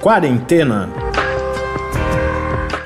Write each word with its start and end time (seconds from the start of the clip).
Quarentena. 0.00 0.88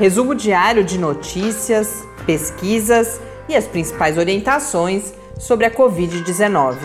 Resumo 0.00 0.34
diário 0.34 0.83
de 0.83 0.99
notícias, 0.99 2.04
pesquisas 2.26 3.20
e 3.49 3.54
as 3.54 3.68
principais 3.68 4.18
orientações 4.18 5.15
sobre 5.38 5.65
a 5.65 5.70
Covid-19. 5.70 6.77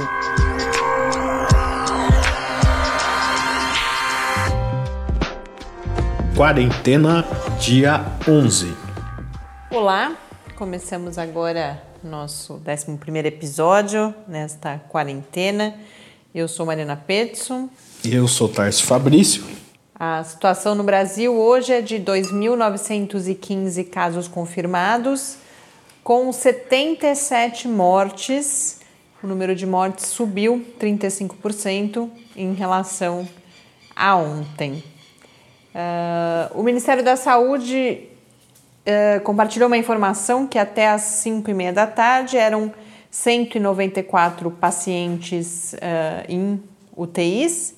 Quarentena, 6.37 7.25
dia 7.59 8.05
11. 8.27 8.71
Olá, 9.71 10.15
começamos 10.55 11.17
agora 11.17 11.81
nosso 12.03 12.61
11 12.63 13.25
episódio 13.25 14.13
nesta 14.27 14.77
quarentena. 14.89 15.73
Eu 16.35 16.47
sou 16.47 16.67
Mariana 16.67 16.95
Petson. 16.95 17.67
E 18.03 18.13
eu 18.13 18.27
sou 18.27 18.47
Tarso 18.47 18.83
Fabrício. 18.83 19.58
A 20.01 20.23
situação 20.23 20.75
no 20.75 20.83
Brasil 20.85 21.35
hoje 21.35 21.73
é 21.73 21.81
de 21.81 21.95
2.915 21.95 23.89
casos 23.89 24.29
confirmados, 24.29 25.35
com 26.01 26.31
77 26.31 27.67
mortes. 27.67 28.79
O 29.21 29.27
número 29.27 29.53
de 29.53 29.65
mortes 29.65 30.05
subiu 30.05 30.65
35% 30.79 32.09
em 32.33 32.53
relação 32.53 33.27
a 33.93 34.15
ontem. 34.15 34.81
Uh, 35.75 36.57
o 36.57 36.63
Ministério 36.63 37.03
da 37.03 37.17
Saúde 37.17 38.03
uh, 38.87 39.19
compartilhou 39.25 39.67
uma 39.67 39.77
informação 39.77 40.47
que 40.47 40.57
até 40.57 40.87
às 40.87 41.01
5 41.01 41.51
e 41.51 41.53
meia 41.53 41.73
da 41.73 41.85
tarde 41.85 42.37
eram 42.37 42.73
194 43.11 44.49
pacientes 44.49 45.73
uh, 45.73 46.23
em 46.29 46.63
UTIs, 46.95 47.77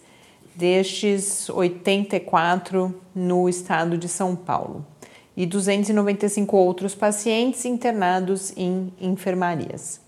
destes 0.55 1.49
84 1.49 2.93
no 3.13 3.47
estado 3.47 3.97
de 3.97 4.07
São 4.07 4.35
Paulo, 4.35 4.85
e 5.35 5.45
295 5.45 6.55
outros 6.57 6.93
pacientes 6.93 7.65
internados 7.65 8.53
em 8.57 8.93
enfermarias. 8.99 9.99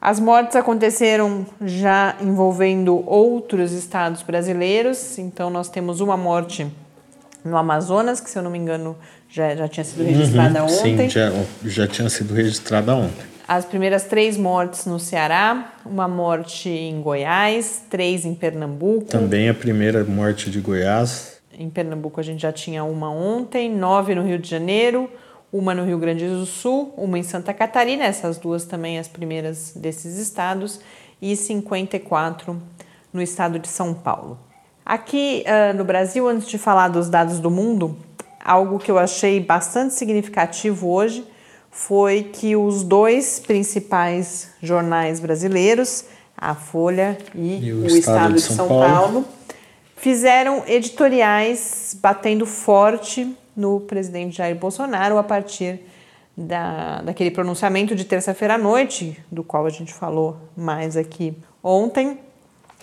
As 0.00 0.20
mortes 0.20 0.54
aconteceram 0.54 1.46
já 1.62 2.16
envolvendo 2.20 3.02
outros 3.08 3.72
estados 3.72 4.22
brasileiros, 4.22 5.18
então 5.18 5.48
nós 5.48 5.70
temos 5.70 6.00
uma 6.00 6.16
morte 6.16 6.70
no 7.42 7.56
Amazonas, 7.56 8.20
que 8.20 8.28
se 8.28 8.38
eu 8.38 8.42
não 8.42 8.50
me 8.50 8.58
engano 8.58 8.96
já, 9.28 9.56
já 9.56 9.66
tinha 9.66 9.84
sido 9.84 10.04
registrada 10.04 10.62
uhum, 10.62 10.72
ontem. 10.72 10.98
Sim, 10.98 11.08
já, 11.08 11.32
já 11.64 11.88
tinha 11.88 12.08
sido 12.10 12.34
registrada 12.34 12.94
ontem. 12.94 13.33
As 13.46 13.66
primeiras 13.66 14.04
três 14.04 14.38
mortes 14.38 14.86
no 14.86 14.98
Ceará, 14.98 15.74
uma 15.84 16.08
morte 16.08 16.70
em 16.70 17.02
Goiás, 17.02 17.82
três 17.90 18.24
em 18.24 18.34
Pernambuco. 18.34 19.04
Também 19.04 19.50
a 19.50 19.54
primeira 19.54 20.02
morte 20.02 20.50
de 20.50 20.60
Goiás. 20.60 21.38
Em 21.52 21.68
Pernambuco 21.68 22.18
a 22.18 22.22
gente 22.22 22.40
já 22.40 22.50
tinha 22.50 22.82
uma 22.84 23.10
ontem, 23.10 23.70
nove 23.70 24.14
no 24.14 24.22
Rio 24.22 24.38
de 24.38 24.48
Janeiro, 24.48 25.10
uma 25.52 25.74
no 25.74 25.84
Rio 25.84 25.98
Grande 25.98 26.26
do 26.26 26.46
Sul, 26.46 26.94
uma 26.96 27.18
em 27.18 27.22
Santa 27.22 27.52
Catarina, 27.52 28.04
essas 28.04 28.38
duas 28.38 28.64
também 28.64 28.98
as 28.98 29.08
primeiras 29.08 29.74
desses 29.76 30.16
estados, 30.16 30.80
e 31.20 31.36
54 31.36 32.60
no 33.12 33.20
estado 33.20 33.58
de 33.58 33.68
São 33.68 33.92
Paulo. 33.92 34.38
Aqui 34.86 35.44
uh, 35.46 35.76
no 35.76 35.84
Brasil, 35.84 36.26
antes 36.26 36.48
de 36.48 36.56
falar 36.56 36.88
dos 36.88 37.10
dados 37.10 37.40
do 37.40 37.50
mundo, 37.50 37.94
algo 38.42 38.78
que 38.78 38.90
eu 38.90 38.98
achei 38.98 39.38
bastante 39.38 39.92
significativo 39.92 40.88
hoje 40.88 41.33
foi 41.74 42.22
que 42.22 42.54
os 42.54 42.84
dois 42.84 43.40
principais 43.40 44.48
jornais 44.62 45.18
brasileiros, 45.18 46.04
a 46.36 46.54
Folha 46.54 47.18
e, 47.34 47.66
e 47.66 47.72
o, 47.72 47.82
o, 47.82 47.86
Estado, 47.86 47.98
Estado 47.98 48.34
de 48.34 48.40
São, 48.40 48.56
São 48.56 48.68
Paulo, 48.68 48.86
Paulo, 48.92 49.24
fizeram 49.96 50.62
editoriais 50.68 51.96
batendo 52.00 52.46
forte 52.46 53.36
no 53.56 53.80
presidente 53.80 54.36
Jair 54.36 54.54
Bolsonaro 54.54 55.18
a 55.18 55.24
partir 55.24 55.80
da, 56.36 57.02
daquele 57.02 57.32
pronunciamento 57.32 57.96
de 57.96 58.04
terça-feira 58.04 58.54
à 58.54 58.58
noite, 58.58 59.20
do 59.30 59.42
qual 59.42 59.66
a 59.66 59.70
gente 59.70 59.92
falou 59.92 60.36
mais 60.56 60.96
aqui 60.96 61.36
ontem. 61.60 62.20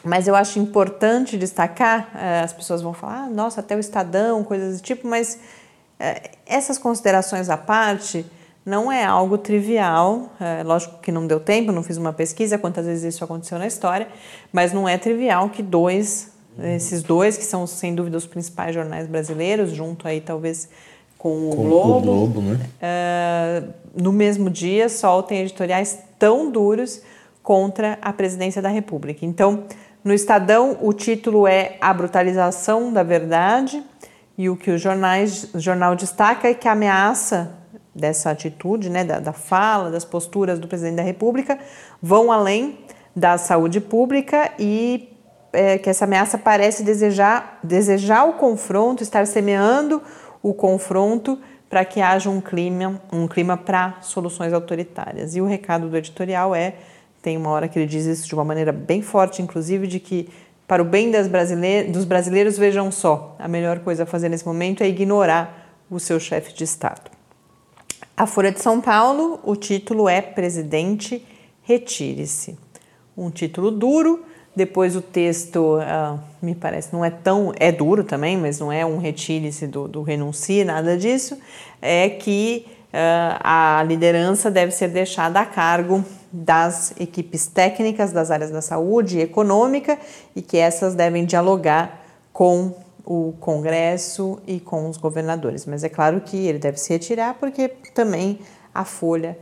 Mas 0.03 0.27
eu 0.27 0.35
acho 0.35 0.59
importante 0.59 1.37
destacar, 1.37 2.09
eh, 2.16 2.41
as 2.41 2.51
pessoas 2.51 2.81
vão 2.81 2.91
falar, 2.91 3.25
ah, 3.25 3.29
nossa, 3.29 3.61
até 3.61 3.75
o 3.75 3.79
Estadão, 3.79 4.43
coisas 4.43 4.81
do 4.81 4.83
tipo, 4.83 5.07
mas 5.07 5.39
eh, 5.97 6.31
essas 6.45 6.77
considerações 6.77 7.49
à 7.49 7.57
parte, 7.57 8.25
não 8.66 8.91
é 8.91 9.03
algo 9.03 9.38
trivial, 9.38 10.29
é, 10.39 10.63
lógico 10.63 10.99
que 10.99 11.11
não 11.11 11.25
deu 11.25 11.39
tempo, 11.39 11.72
não 11.72 11.81
fiz 11.81 11.97
uma 11.97 12.13
pesquisa 12.13 12.57
quantas 12.57 12.85
vezes 12.85 13.16
isso 13.16 13.23
aconteceu 13.23 13.57
na 13.57 13.66
história, 13.66 14.07
mas 14.53 14.72
não 14.72 14.88
é 14.88 14.97
trivial 14.97 15.49
que 15.49 15.63
dois, 15.63 16.31
esses 16.59 17.01
dois, 17.01 17.38
que 17.38 17.44
são 17.44 17.66
sem 17.66 17.95
dúvida 17.95 18.17
os 18.17 18.27
principais 18.27 18.75
jornais 18.75 19.07
brasileiros, 19.07 19.72
junto 19.72 20.07
aí 20.07 20.22
talvez 20.22 20.69
com 21.17 21.49
o 21.49 21.55
com 21.55 21.63
Globo, 21.63 21.97
o 21.97 22.01
Globo 22.01 22.41
né? 22.41 22.59
é, 22.81 23.63
no 23.95 24.11
mesmo 24.11 24.49
dia 24.49 24.89
soltem 24.89 25.39
editoriais 25.39 25.99
tão 26.17 26.51
duros 26.51 27.01
contra 27.41 27.97
a 28.01 28.13
presidência 28.13 28.61
da 28.61 28.69
República. 28.69 29.25
Então, 29.25 29.63
no 30.03 30.13
Estadão, 30.13 30.78
o 30.81 30.93
título 30.93 31.47
é 31.47 31.78
A 31.81 31.93
Brutalização 31.93 32.91
da 32.91 33.03
Verdade, 33.03 33.83
e 34.38 34.49
o 34.49 34.55
que 34.55 34.72
o, 34.72 34.78
jornais, 34.78 35.47
o 35.53 35.59
jornal 35.59 35.95
destaca 35.95 36.47
é 36.47 36.53
que 36.53 36.67
a 36.67 36.72
ameaça 36.72 37.60
dessa 37.94 38.31
atitude, 38.31 38.90
né, 38.90 39.03
da, 39.03 39.19
da 39.19 39.34
fala, 39.34 39.91
das 39.91 40.06
posturas 40.06 40.59
do 40.59 40.68
presidente 40.68 40.96
da 40.96 41.03
República, 41.03 41.59
vão 42.02 42.31
além 42.31 42.79
da 43.16 43.38
saúde 43.38 43.81
pública 43.81 44.52
e 44.57 45.09
é, 45.53 45.78
que 45.78 45.90
essa 45.90 46.06
ameaça 46.06 46.38
parece 46.38 46.84
desejar, 46.84 47.59
desejar 47.62 48.24
o 48.24 48.34
confronto, 48.34 49.03
estar 49.03 49.28
semeando 49.28 50.02
o 50.41 50.53
confronto 50.53 51.38
para 51.69 51.85
que 51.85 52.02
haja 52.02 52.29
um 52.29 52.41
clima, 52.41 53.02
um 53.12 53.28
clima 53.28 53.56
para 53.56 53.97
soluções 54.02 54.53
autoritárias. 54.53 55.35
E 55.35 55.41
o 55.41 55.46
recado 55.46 55.90
do 55.90 55.97
editorial 55.97 56.56
é, 56.56 56.75
tem 57.22 57.38
uma 57.38 57.50
hora 57.50 57.68
que 57.68 57.79
ele 57.79 57.85
diz 57.85 58.06
isso 58.06 58.28
de 58.28 58.34
uma 58.34 58.44
maneira 58.44 58.72
bem 58.72 59.02
forte, 59.02 59.41
inclusive, 59.41 59.88
de 59.88 60.00
que 60.00 60.29
para 60.68 60.81
o 60.81 60.85
bem 60.85 61.12
brasileiros, 61.28 61.91
dos 61.91 62.06
brasileiros, 62.06 62.58
vejam 62.58 62.91
só, 62.91 63.35
a 63.38 63.47
melhor 63.47 63.79
coisa 63.79 64.03
a 64.03 64.06
fazer 64.06 64.29
nesse 64.29 64.46
momento 64.46 64.81
é 64.84 64.88
ignorar 64.88 65.75
o 65.90 66.00
seu 66.00 66.19
chefe 66.19 66.53
de 66.53 66.63
Estado. 66.63 67.20
A 68.21 68.27
Folha 68.27 68.51
de 68.51 68.61
São 68.61 68.79
Paulo, 68.79 69.39
o 69.43 69.55
título 69.55 70.07
é 70.07 70.21
Presidente, 70.21 71.25
retire-se. 71.63 72.55
Um 73.17 73.31
título 73.31 73.71
duro, 73.71 74.23
depois 74.55 74.95
o 74.95 75.01
texto, 75.01 75.79
uh, 75.79 76.19
me 76.39 76.53
parece, 76.53 76.93
não 76.93 77.03
é 77.03 77.09
tão. 77.09 77.51
é 77.59 77.71
duro 77.71 78.03
também, 78.03 78.37
mas 78.37 78.59
não 78.59 78.71
é 78.71 78.85
um 78.85 78.99
retire-se 78.99 79.65
do, 79.65 79.87
do 79.87 80.03
renuncie, 80.03 80.63
nada 80.63 80.95
disso. 80.95 81.35
É 81.81 82.09
que 82.09 82.67
uh, 82.93 83.39
a 83.43 83.83
liderança 83.87 84.51
deve 84.51 84.71
ser 84.71 84.89
deixada 84.89 85.39
a 85.39 85.45
cargo 85.47 86.05
das 86.31 86.93
equipes 86.99 87.47
técnicas 87.47 88.11
das 88.11 88.29
áreas 88.29 88.51
da 88.51 88.61
saúde 88.61 89.17
e 89.17 89.21
econômica 89.21 89.97
e 90.35 90.43
que 90.43 90.57
essas 90.57 90.93
devem 90.93 91.25
dialogar 91.25 92.03
com 92.31 92.71
o 93.06 93.34
Congresso 93.39 94.39
e 94.45 94.59
com 94.59 94.89
os 94.89 94.97
governadores. 94.97 95.66
Mas 95.66 95.84
é 95.84 95.89
claro 95.89 96.22
que 96.22 96.38
ele 96.38 96.59
deve 96.59 96.78
se 96.78 96.94
retirar 96.94 97.35
porque 97.35 97.67
também 97.94 98.39
a 98.73 98.85
Folha 98.85 99.38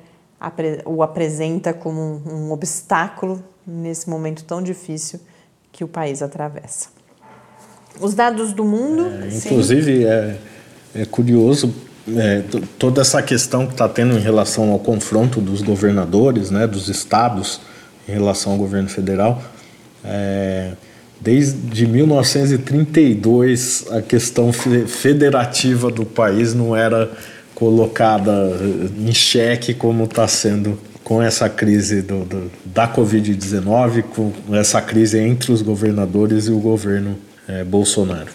o 0.86 1.04
apresenta 1.04 1.74
como 1.74 2.22
um, 2.26 2.52
obstáculo 2.52 3.44
nesse 3.68 4.10
momento 4.10 4.44
tão 4.46 4.62
difícil 4.62 5.20
que 5.72 5.84
o 5.84 5.88
país 5.88 6.22
atravessa. 6.22 6.90
Os 8.00 8.14
dados 8.14 8.54
do 8.54 8.64
mundo. 8.64 9.06
É, 9.06 9.28
inclusive, 9.28 10.06
é, 10.06 10.38
é, 10.96 11.06
curioso 11.06 11.74
é, 12.18 12.44
toda 12.78 13.02
essa 13.02 13.22
questão 13.22 13.66
que 13.66 13.74
está 13.74 13.88
tendo 13.88 14.18
em 14.18 14.22
relação 14.22 14.72
ao 14.72 14.80
confronto 14.80 15.42
dos 15.42 15.62
governadores, 15.62 16.50
né, 16.50 16.66
dos 16.66 16.88
estados, 16.88 17.62
em 18.08 18.14
relação 18.14 18.54
ao 18.54 18.58
governo 18.58 18.90
federal. 18.90 19.42
É, 20.04 20.72
Desde 21.22 21.86
1932, 21.86 23.86
a 23.92 24.02
questão 24.02 24.54
federativa 24.54 25.92
do 25.92 26.06
país 26.06 26.54
não 26.54 26.74
era 26.76 27.12
colocada 27.54 28.32
em 28.98 29.14
xeque 29.14 29.74
como 29.74 30.06
está 30.06 30.26
sendo 30.30 30.80
com 31.04 31.22
essa 31.22 31.50
crise 31.50 32.02
do, 32.02 32.24
do 32.24 32.50
da 32.64 32.88
Covid-19, 32.88 34.04
com 34.04 34.32
essa 34.56 34.82
crise 34.82 35.20
entre 35.20 35.52
os 35.52 35.62
governadores 35.62 36.48
e 36.48 36.52
o 36.52 36.60
governo 36.60 37.18
é, 37.48 37.66
Bolsonaro. 37.66 38.32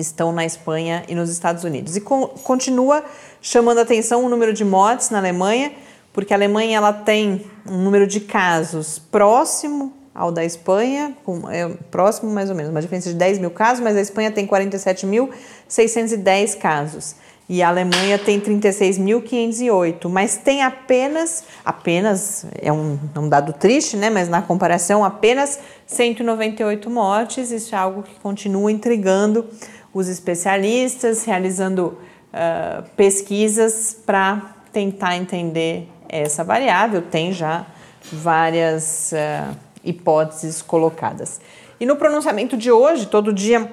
estão 0.00 0.32
na 0.32 0.44
Espanha 0.44 1.04
e 1.08 1.14
nos 1.14 1.30
Estados 1.30 1.64
Unidos. 1.64 1.96
E 1.96 2.00
co 2.00 2.28
continua 2.28 3.04
chamando 3.40 3.78
atenção 3.78 4.24
o 4.24 4.28
número 4.28 4.52
de 4.52 4.64
mortes 4.64 5.10
na 5.10 5.18
Alemanha, 5.18 5.72
porque 6.12 6.32
a 6.32 6.36
Alemanha 6.36 6.76
ela 6.76 6.92
tem 6.92 7.44
um 7.68 7.78
número 7.78 8.06
de 8.06 8.20
casos 8.20 8.98
próximo 8.98 9.92
ao 10.14 10.30
da 10.30 10.44
Espanha, 10.44 11.16
com, 11.24 11.50
é, 11.50 11.70
próximo 11.90 12.30
mais 12.30 12.50
ou 12.50 12.56
menos, 12.56 12.70
uma 12.70 12.82
diferença 12.82 13.08
de 13.08 13.14
10 13.14 13.38
mil 13.38 13.50
casos, 13.50 13.82
mas 13.82 13.96
a 13.96 14.00
Espanha 14.00 14.30
tem 14.30 14.46
47.610 14.46 16.58
casos 16.58 17.16
e 17.48 17.62
a 17.62 17.68
Alemanha 17.68 18.18
tem 18.18 18.40
36.508, 18.40 20.08
mas 20.08 20.36
tem 20.36 20.62
apenas, 20.62 21.44
apenas, 21.64 22.46
é 22.60 22.72
um, 22.72 22.98
é 23.14 23.18
um 23.18 23.28
dado 23.28 23.52
triste, 23.52 23.96
né? 23.96 24.08
mas 24.08 24.28
na 24.28 24.40
comparação, 24.40 25.04
apenas 25.04 25.58
198 25.86 26.88
mortes. 26.88 27.50
Isso 27.50 27.74
é 27.74 27.78
algo 27.78 28.02
que 28.02 28.14
continua 28.20 28.70
intrigando 28.70 29.44
os 29.92 30.08
especialistas, 30.08 31.24
realizando 31.24 31.98
uh, 32.32 32.82
pesquisas 32.96 33.96
para 34.06 34.54
tentar 34.72 35.16
entender 35.16 35.88
essa 36.08 36.42
variável. 36.42 37.02
Tem 37.02 37.32
já 37.32 37.66
várias 38.10 39.12
uh, 39.12 39.56
hipóteses 39.84 40.62
colocadas. 40.62 41.40
E 41.78 41.86
no 41.86 41.96
pronunciamento 41.96 42.56
de 42.56 42.70
hoje, 42.70 43.06
todo 43.06 43.32
dia 43.32 43.70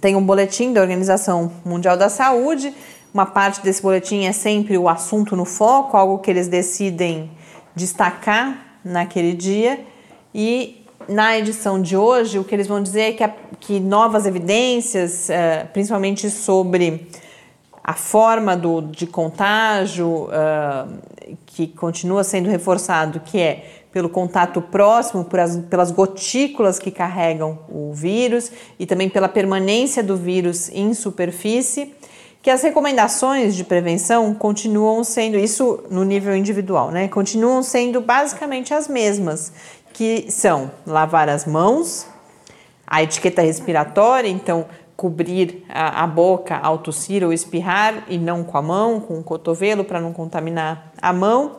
tem 0.00 0.16
um 0.16 0.22
boletim 0.24 0.72
da 0.72 0.80
Organização 0.80 1.52
Mundial 1.64 1.96
da 1.96 2.08
Saúde. 2.08 2.74
Uma 3.12 3.26
parte 3.26 3.62
desse 3.62 3.80
boletim 3.80 4.24
é 4.24 4.32
sempre 4.32 4.76
o 4.76 4.88
assunto 4.88 5.36
no 5.36 5.44
foco, 5.44 5.96
algo 5.96 6.18
que 6.18 6.30
eles 6.30 6.48
decidem 6.48 7.30
destacar 7.74 8.78
naquele 8.84 9.32
dia. 9.32 9.80
E 10.34 10.85
na 11.08 11.38
edição 11.38 11.80
de 11.80 11.96
hoje, 11.96 12.38
o 12.38 12.44
que 12.44 12.54
eles 12.54 12.66
vão 12.66 12.82
dizer 12.82 13.00
é 13.00 13.12
que, 13.12 13.24
a, 13.24 13.34
que 13.60 13.80
novas 13.80 14.26
evidências, 14.26 15.28
uh, 15.28 15.66
principalmente 15.72 16.30
sobre 16.30 17.08
a 17.82 17.94
forma 17.94 18.56
do, 18.56 18.80
de 18.80 19.06
contágio, 19.06 20.24
uh, 20.24 20.98
que 21.46 21.68
continua 21.68 22.24
sendo 22.24 22.48
reforçado, 22.48 23.20
que 23.20 23.38
é 23.38 23.64
pelo 23.92 24.08
contato 24.08 24.60
próximo, 24.60 25.24
pelas, 25.24 25.56
pelas 25.70 25.90
gotículas 25.90 26.78
que 26.78 26.90
carregam 26.90 27.58
o 27.68 27.94
vírus 27.94 28.52
e 28.78 28.84
também 28.84 29.08
pela 29.08 29.28
permanência 29.28 30.02
do 30.02 30.16
vírus 30.16 30.68
em 30.68 30.92
superfície, 30.92 31.94
que 32.42 32.50
as 32.50 32.62
recomendações 32.62 33.56
de 33.56 33.64
prevenção 33.64 34.34
continuam 34.34 35.02
sendo, 35.02 35.38
isso 35.38 35.82
no 35.90 36.04
nível 36.04 36.36
individual, 36.36 36.90
né? 36.90 37.08
Continuam 37.08 37.62
sendo 37.62 38.00
basicamente 38.00 38.74
as 38.74 38.86
mesmas, 38.86 39.52
que 39.96 40.30
são 40.30 40.70
lavar 40.86 41.26
as 41.26 41.46
mãos, 41.46 42.06
a 42.86 43.02
etiqueta 43.02 43.40
respiratória, 43.40 44.28
então 44.28 44.66
cobrir 44.94 45.64
a, 45.70 46.04
a, 46.04 46.06
boca 46.06 46.54
ao 46.54 46.76
tossir 46.76 47.24
ou 47.24 47.32
espirrar 47.32 48.04
e 48.06 48.18
não 48.18 48.44
com 48.44 48.58
a 48.58 48.62
mão, 48.62 49.00
com 49.00 49.18
o 49.18 49.22
cotovelo 49.22 49.84
para 49.84 49.98
não 49.98 50.12
contaminar 50.12 50.92
a 51.00 51.14
mão, 51.14 51.56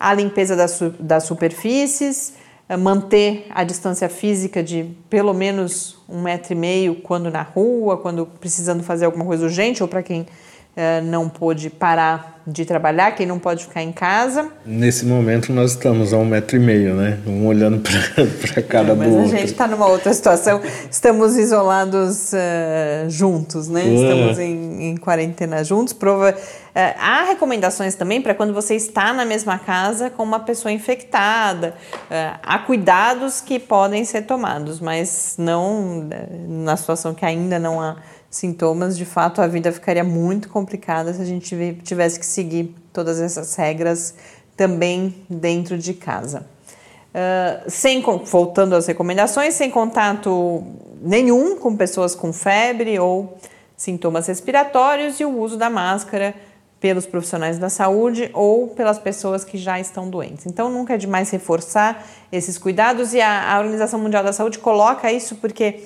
a 0.00 0.14
limpeza 0.14 0.56
das, 0.56 0.80
das 0.98 1.24
superfícies, 1.24 2.36
eh, 2.70 2.76
manter 2.76 3.46
a 3.50 3.62
distância 3.64 4.08
física 4.08 4.62
de 4.62 4.84
pelo 5.10 5.34
menos 5.34 5.98
um 6.08 6.22
metro 6.22 6.54
e 6.54 6.56
meio 6.56 6.94
quando 7.02 7.30
na 7.30 7.42
rua, 7.42 7.98
quando 7.98 8.24
precisando 8.24 8.82
fazer 8.82 9.04
alguma 9.04 9.26
coisa 9.26 9.44
urgente 9.44 9.82
ou 9.82 9.88
para 9.90 10.02
quem 10.02 10.26
não 11.02 11.28
pôde 11.28 11.70
parar 11.70 12.34
de 12.46 12.64
trabalhar, 12.66 13.12
quem 13.12 13.26
não 13.26 13.38
pode 13.38 13.64
ficar 13.64 13.82
em 13.82 13.90
casa. 13.92 14.50
Nesse 14.66 15.06
momento 15.06 15.50
nós 15.50 15.70
estamos 15.70 16.12
a 16.12 16.18
um 16.18 16.26
metro 16.26 16.56
e 16.56 16.60
meio, 16.60 16.94
né? 16.94 17.18
Um 17.26 17.46
olhando 17.46 17.80
para 18.52 18.62
cada 18.62 18.92
é, 18.92 18.94
mas 18.94 19.08
do 19.08 19.16
Mas 19.16 19.32
a 19.32 19.36
gente 19.36 19.44
está 19.46 19.66
numa 19.66 19.86
outra 19.86 20.12
situação, 20.12 20.60
estamos 20.90 21.36
isolados 21.36 22.32
uh, 22.32 23.08
juntos, 23.08 23.68
né? 23.68 23.82
Uh. 23.84 23.94
Estamos 23.94 24.38
em, 24.38 24.90
em, 24.90 24.96
quarentena 24.98 25.64
juntos. 25.64 25.94
Prova, 25.94 26.32
uh, 26.32 26.34
há 26.74 27.24
recomendações 27.24 27.94
também 27.94 28.20
para 28.20 28.34
quando 28.34 28.52
você 28.52 28.74
está 28.74 29.14
na 29.14 29.24
mesma 29.24 29.58
casa 29.58 30.10
com 30.10 30.22
uma 30.22 30.40
pessoa 30.40 30.70
infectada. 30.70 31.74
há 32.42 32.58
cuidados 32.58 33.40
que 33.40 33.58
podem 33.58 34.04
ser 34.04 34.22
tomados, 34.22 34.80
mas 34.80 35.36
não 35.38 36.08
na 36.46 36.76
situação 36.76 37.14
que 37.14 37.24
ainda 37.24 37.58
não 37.58 37.80
há 37.80 37.96
sintomas, 38.34 38.96
de 38.96 39.04
fato 39.04 39.40
a 39.40 39.46
vida 39.46 39.70
ficaria 39.70 40.02
muito 40.02 40.48
complicada 40.48 41.14
se 41.14 41.22
a 41.22 41.24
gente 41.24 41.78
tivesse 41.84 42.18
que 42.18 42.26
seguir 42.26 42.74
todas 42.92 43.20
essas 43.20 43.54
regras 43.54 44.14
também 44.56 45.14
dentro 45.30 45.78
de 45.78 45.94
casa. 45.94 46.44
Uh, 47.14 47.70
sem, 47.70 48.02
voltando 48.24 48.74
às 48.74 48.88
recomendações, 48.88 49.54
sem 49.54 49.70
contato 49.70 50.64
nenhum 51.00 51.56
com 51.56 51.76
pessoas 51.76 52.16
com 52.16 52.32
febre 52.32 52.98
ou 52.98 53.38
sintomas 53.76 54.26
respiratórios 54.26 55.20
e 55.20 55.24
o 55.24 55.38
uso 55.38 55.56
da 55.56 55.70
máscara 55.70 56.34
pelos 56.80 57.06
profissionais 57.06 57.56
da 57.56 57.68
saúde 57.68 58.30
ou 58.34 58.66
pelas 58.68 58.98
pessoas 58.98 59.44
que 59.44 59.56
já 59.56 59.78
estão 59.78 60.10
doentes. 60.10 60.44
Então, 60.44 60.68
nunca 60.68 60.94
é 60.94 60.96
demais 60.96 61.30
reforçar 61.30 62.04
esses 62.32 62.58
cuidados 62.58 63.14
e 63.14 63.20
a, 63.20 63.54
a 63.54 63.60
Organização 63.60 64.00
Mundial 64.00 64.24
da 64.24 64.32
Saúde 64.32 64.58
coloca 64.58 65.10
isso 65.12 65.36
porque 65.36 65.82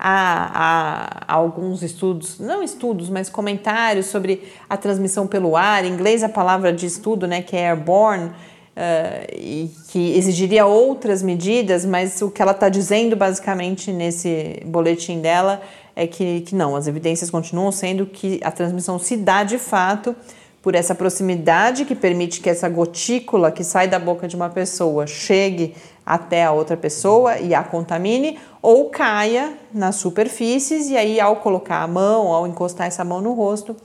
há, 0.00 1.24
alguns 1.28 1.82
estudos, 1.82 2.38
não 2.40 2.62
estudos, 2.62 3.10
mas 3.10 3.28
comentários 3.28 4.06
sobre 4.06 4.42
a 4.68 4.76
transmissão 4.76 5.26
pelo 5.26 5.56
ar. 5.56 5.84
Em 5.84 5.92
inglês, 5.92 6.24
a 6.24 6.28
palavra 6.28 6.72
de 6.72 6.86
estudo, 6.86 7.26
né, 7.26 7.42
que 7.42 7.54
é 7.54 7.68
airborne, 7.68 8.26
uh, 8.26 9.34
e 9.36 9.70
que 9.88 10.16
exigiria 10.16 10.64
outras 10.64 11.22
medidas, 11.22 11.84
mas 11.84 12.22
o 12.22 12.30
que 12.30 12.40
ela 12.40 12.52
está 12.52 12.68
dizendo 12.68 13.14
basicamente 13.14 13.92
nesse 13.92 14.62
boletim 14.64 15.20
dela 15.20 15.60
é 15.94 16.06
que, 16.06 16.40
que 16.42 16.54
não, 16.54 16.74
as 16.74 16.86
evidências 16.86 17.28
continuam 17.28 17.70
sendo 17.70 18.06
que 18.06 18.40
a 18.42 18.50
transmissão 18.50 18.98
se 18.98 19.16
dá 19.16 19.44
de 19.44 19.58
fato 19.58 20.16
por 20.62 20.74
essa 20.74 20.94
proximidade 20.94 21.84
que 21.84 21.94
permite 21.94 22.40
que 22.40 22.50
essa 22.50 22.68
gotícula 22.68 23.50
que 23.50 23.64
sai 23.64 23.88
da 23.88 23.98
boca 23.98 24.28
de 24.28 24.36
uma 24.36 24.50
pessoa 24.50 25.06
chegue 25.06 25.74
até 26.04 26.44
a 26.44 26.52
outra 26.52 26.76
pessoa 26.76 27.38
e 27.38 27.54
a 27.54 27.62
contamine, 27.62 28.38
ou 28.60 28.90
caia 28.90 29.54
nas 29.72 29.96
superfícies 29.96 30.90
e 30.90 30.96
aí 30.96 31.20
ao 31.20 31.36
colocar 31.36 31.82
a 31.82 31.86
mão, 31.86 32.28
ao 32.28 32.46
encostar 32.46 32.86
essa 32.86 33.04
mão 33.04 33.20
no 33.20 33.32
rosto, 33.32 33.76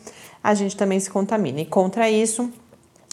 a 0.43 0.53
gente 0.53 0.75
também 0.75 0.99
se 0.99 1.09
contamina. 1.09 1.61
E 1.61 1.65
contra 1.65 2.09
isso, 2.09 2.51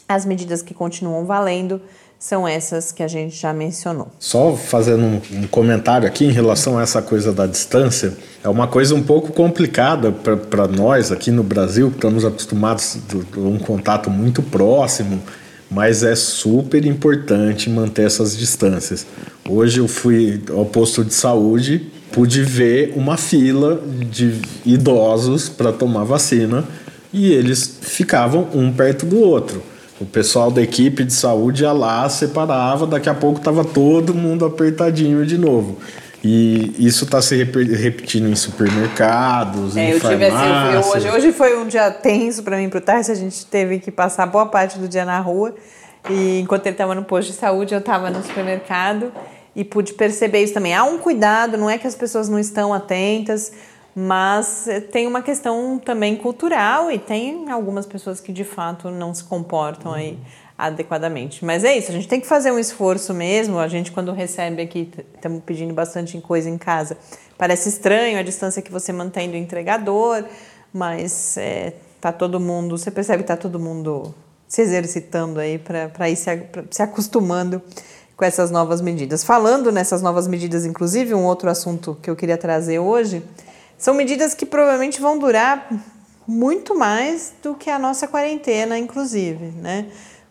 as 0.08 0.24
medidas 0.24 0.62
que 0.62 0.74
continuam 0.74 1.24
valendo 1.24 1.80
são 2.22 2.46
essas 2.46 2.92
que 2.92 3.02
a 3.02 3.08
gente 3.08 3.34
já 3.34 3.52
mencionou. 3.52 4.06
Só 4.16 4.54
fazendo 4.54 5.02
um, 5.02 5.20
um 5.40 5.46
comentário 5.48 6.06
aqui 6.06 6.24
em 6.24 6.30
relação 6.30 6.78
a 6.78 6.82
essa 6.82 7.02
coisa 7.02 7.32
da 7.32 7.48
distância, 7.48 8.16
é 8.44 8.48
uma 8.48 8.68
coisa 8.68 8.94
um 8.94 9.02
pouco 9.02 9.32
complicada 9.32 10.12
para 10.12 10.68
nós 10.68 11.10
aqui 11.10 11.32
no 11.32 11.42
Brasil, 11.42 11.90
que 11.90 11.96
estamos 11.96 12.24
acostumados 12.24 12.96
a 13.36 13.40
um 13.40 13.58
contato 13.58 14.08
muito 14.08 14.40
próximo 14.40 15.20
mas 15.68 16.02
é 16.02 16.14
super 16.14 16.84
importante 16.84 17.70
manter 17.70 18.02
essas 18.02 18.36
distâncias. 18.36 19.06
Hoje 19.48 19.80
eu 19.80 19.88
fui 19.88 20.42
ao 20.50 20.66
posto 20.66 21.02
de 21.02 21.14
saúde, 21.14 21.90
pude 22.12 22.42
ver 22.42 22.92
uma 22.94 23.16
fila 23.16 23.82
de 24.10 24.38
idosos 24.66 25.48
para 25.48 25.72
tomar 25.72 26.04
vacina 26.04 26.62
e 27.10 27.32
eles 27.32 27.78
ficavam 27.80 28.48
um 28.52 28.70
perto 28.70 29.06
do 29.06 29.18
outro. 29.18 29.71
O 30.02 30.06
pessoal 30.06 30.50
da 30.50 30.60
equipe 30.60 31.04
de 31.04 31.12
saúde 31.12 31.62
ia 31.62 31.72
lá, 31.72 32.08
separava, 32.08 32.86
daqui 32.86 33.08
a 33.08 33.14
pouco 33.14 33.38
estava 33.38 33.64
todo 33.64 34.12
mundo 34.12 34.44
apertadinho 34.44 35.24
de 35.24 35.38
novo. 35.38 35.78
E 36.24 36.74
isso 36.78 37.04
está 37.04 37.22
se 37.22 37.36
repetindo 37.36 38.28
em 38.28 38.34
supermercados, 38.34 39.76
é, 39.76 39.84
em 39.84 39.90
eu 39.90 40.00
tive 40.00 40.24
assim, 40.24 40.74
eu, 40.74 40.80
hoje, 40.80 41.10
hoje 41.10 41.32
foi 41.32 41.56
um 41.56 41.66
dia 41.66 41.90
tenso 41.90 42.42
para 42.42 42.56
mim 42.56 42.68
para 42.68 42.78
o 42.78 42.80
Tarso, 42.80 43.10
a 43.10 43.14
gente 43.14 43.46
teve 43.46 43.78
que 43.78 43.90
passar 43.90 44.26
boa 44.26 44.46
parte 44.46 44.78
do 44.78 44.88
dia 44.88 45.04
na 45.04 45.18
rua. 45.20 45.54
E 46.10 46.40
enquanto 46.40 46.66
ele 46.66 46.74
estava 46.74 46.94
no 46.94 47.04
posto 47.04 47.30
de 47.30 47.38
saúde, 47.38 47.74
eu 47.74 47.78
estava 47.78 48.10
no 48.10 48.22
supermercado 48.24 49.12
e 49.54 49.64
pude 49.64 49.94
perceber 49.94 50.42
isso 50.42 50.54
também. 50.54 50.74
Há 50.74 50.84
um 50.84 50.98
cuidado, 50.98 51.56
não 51.56 51.70
é 51.70 51.78
que 51.78 51.86
as 51.86 51.94
pessoas 51.94 52.28
não 52.28 52.38
estão 52.38 52.72
atentas, 52.72 53.52
mas 53.94 54.66
eh, 54.66 54.80
tem 54.80 55.06
uma 55.06 55.22
questão 55.22 55.78
também 55.78 56.16
cultural 56.16 56.90
e 56.90 56.98
tem 56.98 57.50
algumas 57.50 57.84
pessoas 57.86 58.20
que 58.20 58.32
de 58.32 58.44
fato 58.44 58.90
não 58.90 59.14
se 59.14 59.24
comportam 59.24 59.92
aí 59.92 60.18
adequadamente. 60.56 61.44
Mas 61.44 61.64
é 61.64 61.76
isso, 61.76 61.90
a 61.90 61.94
gente 61.94 62.08
tem 62.08 62.20
que 62.20 62.26
fazer 62.26 62.50
um 62.50 62.58
esforço 62.58 63.12
mesmo. 63.12 63.58
A 63.58 63.68
gente, 63.68 63.92
quando 63.92 64.12
recebe 64.12 64.62
aqui, 64.62 64.90
estamos 65.14 65.42
pedindo 65.44 65.74
bastante 65.74 66.18
coisa 66.20 66.48
em 66.48 66.56
casa. 66.56 66.96
Parece 67.36 67.68
estranho 67.68 68.18
a 68.18 68.22
distância 68.22 68.62
que 68.62 68.70
você 68.70 68.92
mantém 68.92 69.30
do 69.30 69.36
entregador, 69.36 70.24
mas 70.72 71.36
é, 71.36 71.74
tá 72.00 72.12
todo 72.12 72.38
mundo, 72.38 72.78
você 72.78 72.90
percebe 72.90 73.22
que 73.22 73.28
tá 73.28 73.36
todo 73.36 73.58
mundo 73.58 74.14
se 74.46 74.62
exercitando 74.62 75.40
aí 75.40 75.58
para 75.58 76.10
ir 76.10 76.16
se, 76.16 76.26
se 76.70 76.82
acostumando 76.82 77.60
com 78.16 78.24
essas 78.24 78.50
novas 78.50 78.80
medidas. 78.80 79.24
Falando 79.24 79.72
nessas 79.72 80.00
novas 80.00 80.28
medidas, 80.28 80.64
inclusive, 80.64 81.14
um 81.14 81.24
outro 81.24 81.50
assunto 81.50 81.96
que 82.00 82.08
eu 82.08 82.14
queria 82.14 82.36
trazer 82.38 82.78
hoje 82.78 83.22
são 83.82 83.94
medidas 83.94 84.32
que 84.32 84.46
provavelmente 84.46 85.00
vão 85.00 85.18
durar 85.18 85.68
muito 86.24 86.72
mais 86.78 87.34
do 87.42 87.52
que 87.52 87.68
a 87.68 87.80
nossa 87.80 88.06
quarentena, 88.06 88.78
inclusive, 88.78 89.46
né? 89.46 89.86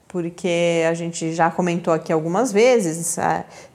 Porque 0.08 0.86
a 0.90 0.94
gente 0.94 1.34
já 1.34 1.52
comentou 1.52 1.94
aqui 1.94 2.14
algumas 2.14 2.54
vezes, 2.54 3.18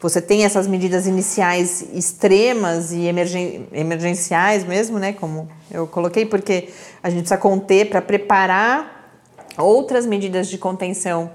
você 0.01 0.23
tem 0.23 0.47
essas 0.47 0.67
medidas 0.67 1.07
iniciais 1.07 1.83
extremas 1.93 2.91
e 2.91 3.03
emergen 3.03 3.69
emergenciais 3.71 4.65
mesmo, 4.65 4.99
né? 4.99 5.13
Como 5.13 5.47
eu 5.71 5.87
coloquei, 5.87 6.25
porque 6.25 6.71
a 7.03 7.11
gente 7.11 7.21
precisa 7.21 7.37
conter 7.37 7.91
para 7.91 8.01
preparar 8.01 9.11
outras 9.59 10.07
medidas 10.07 10.49
de 10.49 10.57
contenção 10.57 11.31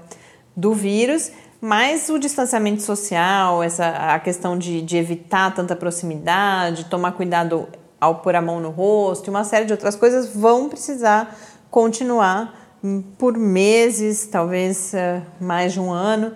do 0.56 0.74
vírus, 0.74 1.30
mas 1.60 2.08
o 2.08 2.18
distanciamento 2.18 2.82
social, 2.82 3.62
essa, 3.62 3.86
a 3.86 4.18
questão 4.18 4.58
de, 4.58 4.82
de 4.82 4.96
evitar 4.96 5.54
tanta 5.54 5.76
proximidade, 5.76 6.86
tomar 6.86 7.12
cuidado 7.12 7.68
ao 8.02 8.16
pôr 8.16 8.34
a 8.34 8.42
mão 8.42 8.58
no 8.58 8.70
rosto 8.70 9.28
e 9.28 9.30
uma 9.30 9.44
série 9.44 9.64
de 9.64 9.72
outras 9.72 9.94
coisas 9.94 10.34
vão 10.34 10.68
precisar 10.68 11.38
continuar 11.70 12.52
por 13.16 13.38
meses, 13.38 14.26
talvez 14.26 14.92
eh, 14.92 15.22
mais 15.40 15.72
de 15.72 15.78
um 15.78 15.92
ano, 15.92 16.32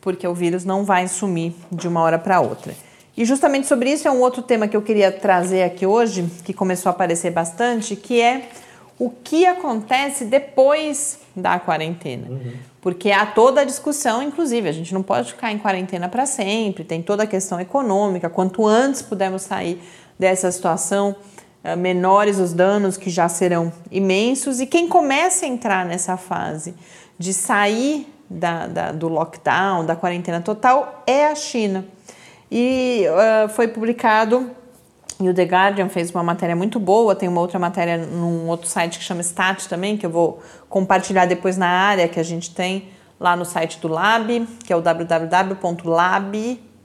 porque 0.00 0.28
o 0.28 0.32
vírus 0.32 0.64
não 0.64 0.84
vai 0.84 1.08
sumir 1.08 1.54
de 1.72 1.88
uma 1.88 2.00
hora 2.02 2.20
para 2.20 2.40
outra. 2.40 2.72
E 3.16 3.24
justamente 3.24 3.66
sobre 3.66 3.90
isso 3.90 4.06
é 4.06 4.12
um 4.12 4.20
outro 4.20 4.42
tema 4.42 4.68
que 4.68 4.76
eu 4.76 4.80
queria 4.80 5.10
trazer 5.10 5.64
aqui 5.64 5.84
hoje, 5.84 6.24
que 6.44 6.54
começou 6.54 6.88
a 6.88 6.92
aparecer 6.92 7.32
bastante, 7.32 7.96
que 7.96 8.20
é 8.20 8.50
o 8.96 9.10
que 9.10 9.44
acontece 9.44 10.24
depois 10.24 11.18
da 11.34 11.58
quarentena. 11.58 12.28
Uhum. 12.30 12.52
Porque 12.80 13.10
há 13.10 13.26
toda 13.26 13.62
a 13.62 13.64
discussão, 13.64 14.22
inclusive, 14.22 14.68
a 14.68 14.72
gente 14.72 14.94
não 14.94 15.02
pode 15.02 15.32
ficar 15.32 15.50
em 15.50 15.58
quarentena 15.58 16.08
para 16.08 16.26
sempre, 16.26 16.84
tem 16.84 17.02
toda 17.02 17.24
a 17.24 17.26
questão 17.26 17.60
econômica, 17.60 18.30
quanto 18.30 18.64
antes 18.64 19.02
pudermos 19.02 19.42
sair 19.42 19.82
dessa 20.18 20.50
situação, 20.50 21.14
eh, 21.62 21.76
menores 21.76 22.38
os 22.38 22.52
danos 22.52 22.96
que 22.96 23.10
já 23.10 23.28
serão 23.28 23.72
imensos. 23.90 24.60
E 24.60 24.66
quem 24.66 24.88
começa 24.88 25.44
a 25.44 25.48
entrar 25.48 25.86
nessa 25.86 26.16
fase 26.16 26.74
de 27.18 27.32
sair 27.32 28.12
da, 28.28 28.66
da, 28.66 28.92
do 28.92 29.08
lockdown, 29.08 29.84
da 29.84 29.96
quarentena 29.96 30.40
total, 30.40 31.02
é 31.06 31.26
a 31.26 31.34
China. 31.34 31.84
E 32.50 33.04
uh, 33.08 33.48
foi 33.48 33.68
publicado, 33.68 34.50
e 35.20 35.28
o 35.28 35.34
The 35.34 35.44
Guardian 35.44 35.88
fez 35.88 36.10
uma 36.10 36.22
matéria 36.22 36.54
muito 36.54 36.78
boa, 36.78 37.14
tem 37.14 37.28
uma 37.28 37.40
outra 37.40 37.58
matéria 37.58 37.98
num 37.98 38.48
outro 38.48 38.68
site 38.68 38.98
que 38.98 39.04
chama 39.04 39.20
Stat 39.20 39.68
também, 39.68 39.96
que 39.96 40.06
eu 40.06 40.10
vou 40.10 40.40
compartilhar 40.68 41.26
depois 41.26 41.56
na 41.56 41.68
área 41.68 42.06
que 42.06 42.20
a 42.20 42.22
gente 42.22 42.54
tem 42.54 42.88
lá 43.18 43.34
no 43.34 43.44
site 43.44 43.80
do 43.80 43.88
Lab, 43.88 44.46
que 44.64 44.72
é 44.72 44.76
o 44.76 44.80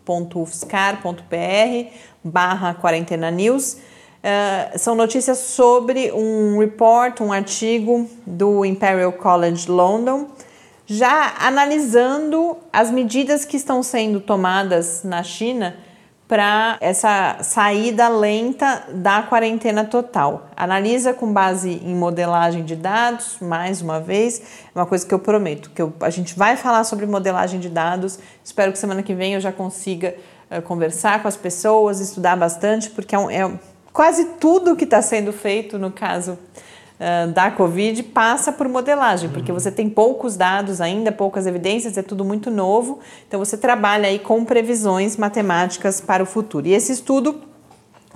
www.lab.ufscar.br 0.05 1.91
barra 2.23 2.73
quarentena 2.73 3.31
news. 3.31 3.77
Uh, 4.23 4.79
são 4.79 4.95
notícias 4.95 5.37
sobre 5.39 6.11
um 6.13 6.57
report, 6.59 7.19
um 7.19 7.33
artigo 7.33 8.09
do 8.25 8.63
Imperial 8.63 9.11
College 9.11 9.69
London, 9.69 10.27
já 10.85 11.35
analisando 11.39 12.57
as 12.71 12.89
medidas 12.89 13.43
que 13.43 13.57
estão 13.57 13.83
sendo 13.83 14.21
tomadas 14.21 15.03
na 15.03 15.23
China 15.23 15.75
para 16.27 16.77
essa 16.79 17.37
saída 17.41 18.07
lenta 18.07 18.83
da 18.93 19.21
quarentena 19.23 19.83
total. 19.83 20.47
Analisa 20.55 21.13
com 21.13 21.31
base 21.31 21.81
em 21.83 21.95
modelagem 21.95 22.63
de 22.63 22.75
dados, 22.75 23.37
mais 23.41 23.81
uma 23.81 23.99
vez, 23.99 24.41
é 24.73 24.79
uma 24.79 24.85
coisa 24.85 25.05
que 25.05 25.13
eu 25.13 25.19
prometo, 25.19 25.69
que 25.71 25.81
eu, 25.81 25.93
a 25.99 26.09
gente 26.09 26.37
vai 26.37 26.55
falar 26.55 26.83
sobre 26.85 27.05
modelagem 27.05 27.59
de 27.59 27.69
dados. 27.69 28.17
Espero 28.43 28.71
que 28.71 28.79
semana 28.79 29.03
que 29.03 29.13
vem 29.13 29.33
eu 29.33 29.41
já 29.41 29.51
consiga 29.51 30.15
uh, 30.49 30.61
conversar 30.61 31.21
com 31.21 31.27
as 31.27 31.35
pessoas, 31.37 31.99
estudar 31.99 32.37
bastante, 32.37 32.89
porque 32.89 33.13
é, 33.13 33.19
um, 33.19 33.29
é 33.29 33.51
quase 33.91 34.25
tudo 34.39 34.75
que 34.75 34.85
está 34.85 35.01
sendo 35.01 35.33
feito 35.33 35.77
no 35.77 35.91
caso 35.91 36.39
uh, 36.99 37.31
da 37.31 37.51
Covid 37.51 38.03
passa 38.03 38.51
por 38.51 38.67
modelagem, 38.67 39.29
porque 39.29 39.51
você 39.51 39.71
tem 39.71 39.89
poucos 39.89 40.35
dados 40.35 40.81
ainda, 40.81 41.11
poucas 41.11 41.45
evidências, 41.45 41.97
é 41.97 42.01
tudo 42.01 42.23
muito 42.23 42.49
novo. 42.49 42.99
Então 43.27 43.39
você 43.39 43.57
trabalha 43.57 44.07
aí 44.07 44.19
com 44.19 44.43
previsões 44.45 45.17
matemáticas 45.17 46.01
para 46.01 46.23
o 46.23 46.25
futuro. 46.25 46.67
E 46.67 46.73
esse 46.73 46.91
estudo 46.91 47.41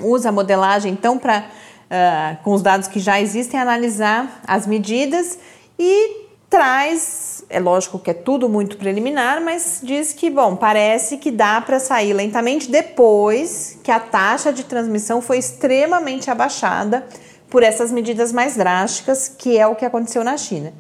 usa 0.02 0.30
a 0.30 0.32
modelagem 0.32 0.94
então 0.94 1.18
para 1.18 1.40
uh, 1.40 2.44
com 2.44 2.54
os 2.54 2.62
dados 2.62 2.88
que 2.88 3.00
já 3.00 3.20
existem 3.20 3.60
analisar 3.60 4.42
as 4.46 4.68
medidas 4.68 5.38
e 5.78 6.28
traz, 6.50 7.44
é 7.50 7.60
lógico 7.60 8.00
que 8.00 8.12
é 8.12 8.14
tudo 8.14 8.48
muito 8.48 8.78
preliminar, 8.78 9.42
mas 9.42 9.82
diz 9.84 10.14
que, 10.14 10.30
bom, 10.30 10.56
parece 10.56 11.18
que 11.18 11.30
dá 11.30 11.60
para 11.60 11.80
sair 11.80 12.14
lentamente 12.14 12.72
depois 12.72 13.78
que 13.84 13.92
a 13.92 14.00
taxa 14.00 14.54
de 14.54 14.64
transmissão 14.64 15.22
foi 15.22 15.38
extremamente 15.40 16.32
abaixada 16.32 17.06
por 17.50 17.64
essas 17.64 17.92
medidas 17.92 18.32
mais 18.32 18.56
drásticas, 18.56 19.28
que 19.28 19.58
é 19.58 19.66
o 19.66 19.76
que 19.76 19.86
aconteceu 19.86 20.24
na 20.24 20.38
China. 20.38 20.74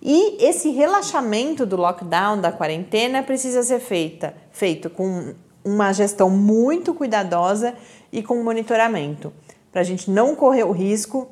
E 0.00 0.44
esse 0.44 0.70
relaxamento 0.70 1.66
do 1.66 1.76
lockdown, 1.76 2.40
da 2.40 2.52
quarentena, 2.52 3.22
precisa 3.22 3.62
ser 3.62 3.80
feita, 3.80 4.34
feito 4.52 4.88
com 4.88 5.34
uma 5.64 5.92
gestão 5.92 6.30
muito 6.30 6.94
cuidadosa 6.94 7.74
e 8.12 8.22
com 8.22 8.42
monitoramento, 8.42 9.32
para 9.72 9.80
a 9.80 9.84
gente 9.84 10.10
não 10.10 10.36
correr 10.36 10.64
o 10.64 10.70
risco 10.70 11.28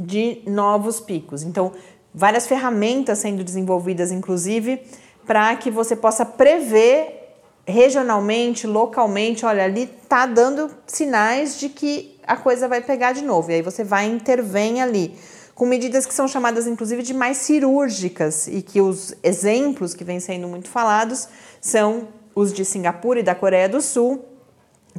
de 0.00 0.40
novos 0.46 1.00
picos. 1.00 1.42
Então, 1.42 1.72
várias 2.14 2.46
ferramentas 2.46 3.18
sendo 3.18 3.42
desenvolvidas, 3.42 4.12
inclusive, 4.12 4.82
para 5.26 5.54
que 5.56 5.70
você 5.70 5.96
possa 5.96 6.24
prever 6.24 7.20
regionalmente, 7.66 8.66
localmente, 8.66 9.44
olha, 9.44 9.64
ali 9.64 9.90
está 10.02 10.26
dando 10.26 10.70
sinais 10.86 11.58
de 11.58 11.68
que 11.68 12.11
a 12.26 12.36
coisa 12.36 12.68
vai 12.68 12.80
pegar 12.80 13.12
de 13.12 13.22
novo. 13.22 13.50
E 13.50 13.54
aí 13.54 13.62
você 13.62 13.82
vai 13.84 14.06
intervém 14.06 14.82
ali 14.82 15.14
com 15.54 15.66
medidas 15.66 16.06
que 16.06 16.14
são 16.14 16.26
chamadas 16.26 16.66
inclusive 16.66 17.02
de 17.02 17.14
mais 17.14 17.36
cirúrgicas 17.38 18.48
e 18.48 18.62
que 18.62 18.80
os 18.80 19.14
exemplos 19.22 19.94
que 19.94 20.04
vêm 20.04 20.20
sendo 20.20 20.48
muito 20.48 20.68
falados 20.68 21.28
são 21.60 22.08
os 22.34 22.52
de 22.52 22.64
Singapura 22.64 23.20
e 23.20 23.22
da 23.22 23.34
Coreia 23.34 23.68
do 23.68 23.80
Sul, 23.80 24.24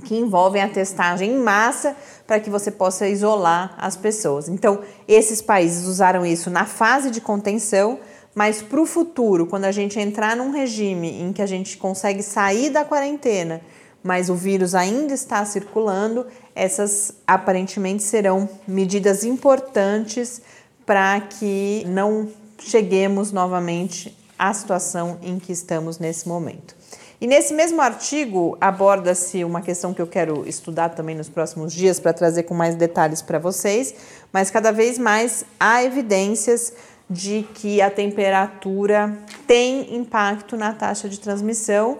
que 0.03 0.15
envolvem 0.15 0.61
a 0.61 0.69
testagem 0.69 1.31
em 1.31 1.37
massa 1.37 1.95
para 2.25 2.39
que 2.39 2.49
você 2.49 2.71
possa 2.71 3.07
isolar 3.07 3.75
as 3.77 3.95
pessoas. 3.95 4.47
Então, 4.47 4.81
esses 5.07 5.41
países 5.41 5.85
usaram 5.85 6.25
isso 6.25 6.49
na 6.49 6.65
fase 6.65 7.11
de 7.11 7.21
contenção, 7.21 7.99
mas 8.33 8.61
para 8.61 8.81
o 8.81 8.85
futuro, 8.85 9.45
quando 9.45 9.65
a 9.65 9.71
gente 9.71 9.99
entrar 9.99 10.35
num 10.35 10.51
regime 10.51 11.21
em 11.21 11.31
que 11.31 11.41
a 11.41 11.45
gente 11.45 11.77
consegue 11.77 12.23
sair 12.23 12.69
da 12.69 12.83
quarentena, 12.83 13.61
mas 14.03 14.29
o 14.29 14.35
vírus 14.35 14.75
ainda 14.75 15.13
está 15.13 15.43
circulando, 15.45 16.27
essas 16.53 17.13
aparentemente 17.25 18.03
serão 18.03 18.49
medidas 18.67 19.23
importantes 19.23 20.41
para 20.85 21.21
que 21.21 21.83
não 21.87 22.29
cheguemos 22.59 23.31
novamente 23.31 24.15
à 24.37 24.53
situação 24.53 25.17
em 25.21 25.39
que 25.39 25.51
estamos 25.51 25.99
nesse 25.99 26.27
momento. 26.27 26.75
E 27.21 27.27
nesse 27.27 27.53
mesmo 27.53 27.81
artigo 27.81 28.57
aborda-se 28.59 29.45
uma 29.45 29.61
questão 29.61 29.93
que 29.93 30.01
eu 30.01 30.07
quero 30.07 30.45
estudar 30.45 30.89
também 30.89 31.15
nos 31.15 31.29
próximos 31.29 31.71
dias 31.71 31.97
para 31.97 32.11
trazer 32.11 32.43
com 32.43 32.53
mais 32.53 32.75
detalhes 32.75 33.21
para 33.21 33.39
vocês, 33.39 33.95
mas 34.33 34.51
cada 34.51 34.73
vez 34.73 34.97
mais 34.97 35.45
há 35.57 35.81
evidências 35.81 36.73
de 37.09 37.47
que 37.53 37.81
a 37.81 37.89
temperatura 37.89 39.17
tem 39.47 39.95
impacto 39.95 40.57
na 40.57 40.73
taxa 40.73 41.07
de 41.07 41.17
transmissão, 41.17 41.99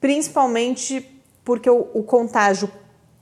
principalmente 0.00 1.11
porque 1.44 1.68
o, 1.68 1.88
o 1.94 2.02
contágio 2.02 2.70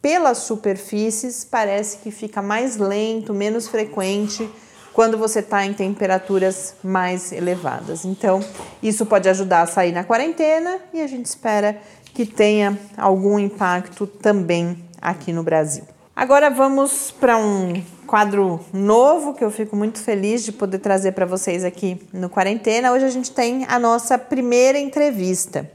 pelas 0.00 0.38
superfícies 0.38 1.44
parece 1.44 1.98
que 1.98 2.10
fica 2.10 2.40
mais 2.40 2.76
lento, 2.76 3.34
menos 3.34 3.68
frequente 3.68 4.48
quando 4.92 5.16
você 5.16 5.40
está 5.40 5.64
em 5.64 5.72
temperaturas 5.72 6.74
mais 6.82 7.32
elevadas. 7.32 8.04
Então, 8.04 8.40
isso 8.82 9.06
pode 9.06 9.28
ajudar 9.28 9.62
a 9.62 9.66
sair 9.66 9.92
na 9.92 10.04
quarentena 10.04 10.78
e 10.92 11.00
a 11.00 11.06
gente 11.06 11.26
espera 11.26 11.80
que 12.12 12.26
tenha 12.26 12.78
algum 12.96 13.38
impacto 13.38 14.06
também 14.06 14.84
aqui 15.00 15.32
no 15.32 15.42
Brasil. 15.42 15.84
Agora 16.14 16.50
vamos 16.50 17.10
para 17.10 17.38
um 17.38 17.82
quadro 18.06 18.60
novo 18.72 19.32
que 19.32 19.44
eu 19.44 19.50
fico 19.50 19.76
muito 19.76 20.00
feliz 20.00 20.44
de 20.44 20.52
poder 20.52 20.78
trazer 20.78 21.12
para 21.12 21.24
vocês 21.24 21.64
aqui 21.64 21.98
no 22.12 22.28
Quarentena. 22.28 22.92
Hoje 22.92 23.04
a 23.04 23.10
gente 23.10 23.30
tem 23.30 23.64
a 23.68 23.78
nossa 23.78 24.18
primeira 24.18 24.78
entrevista, 24.78 25.70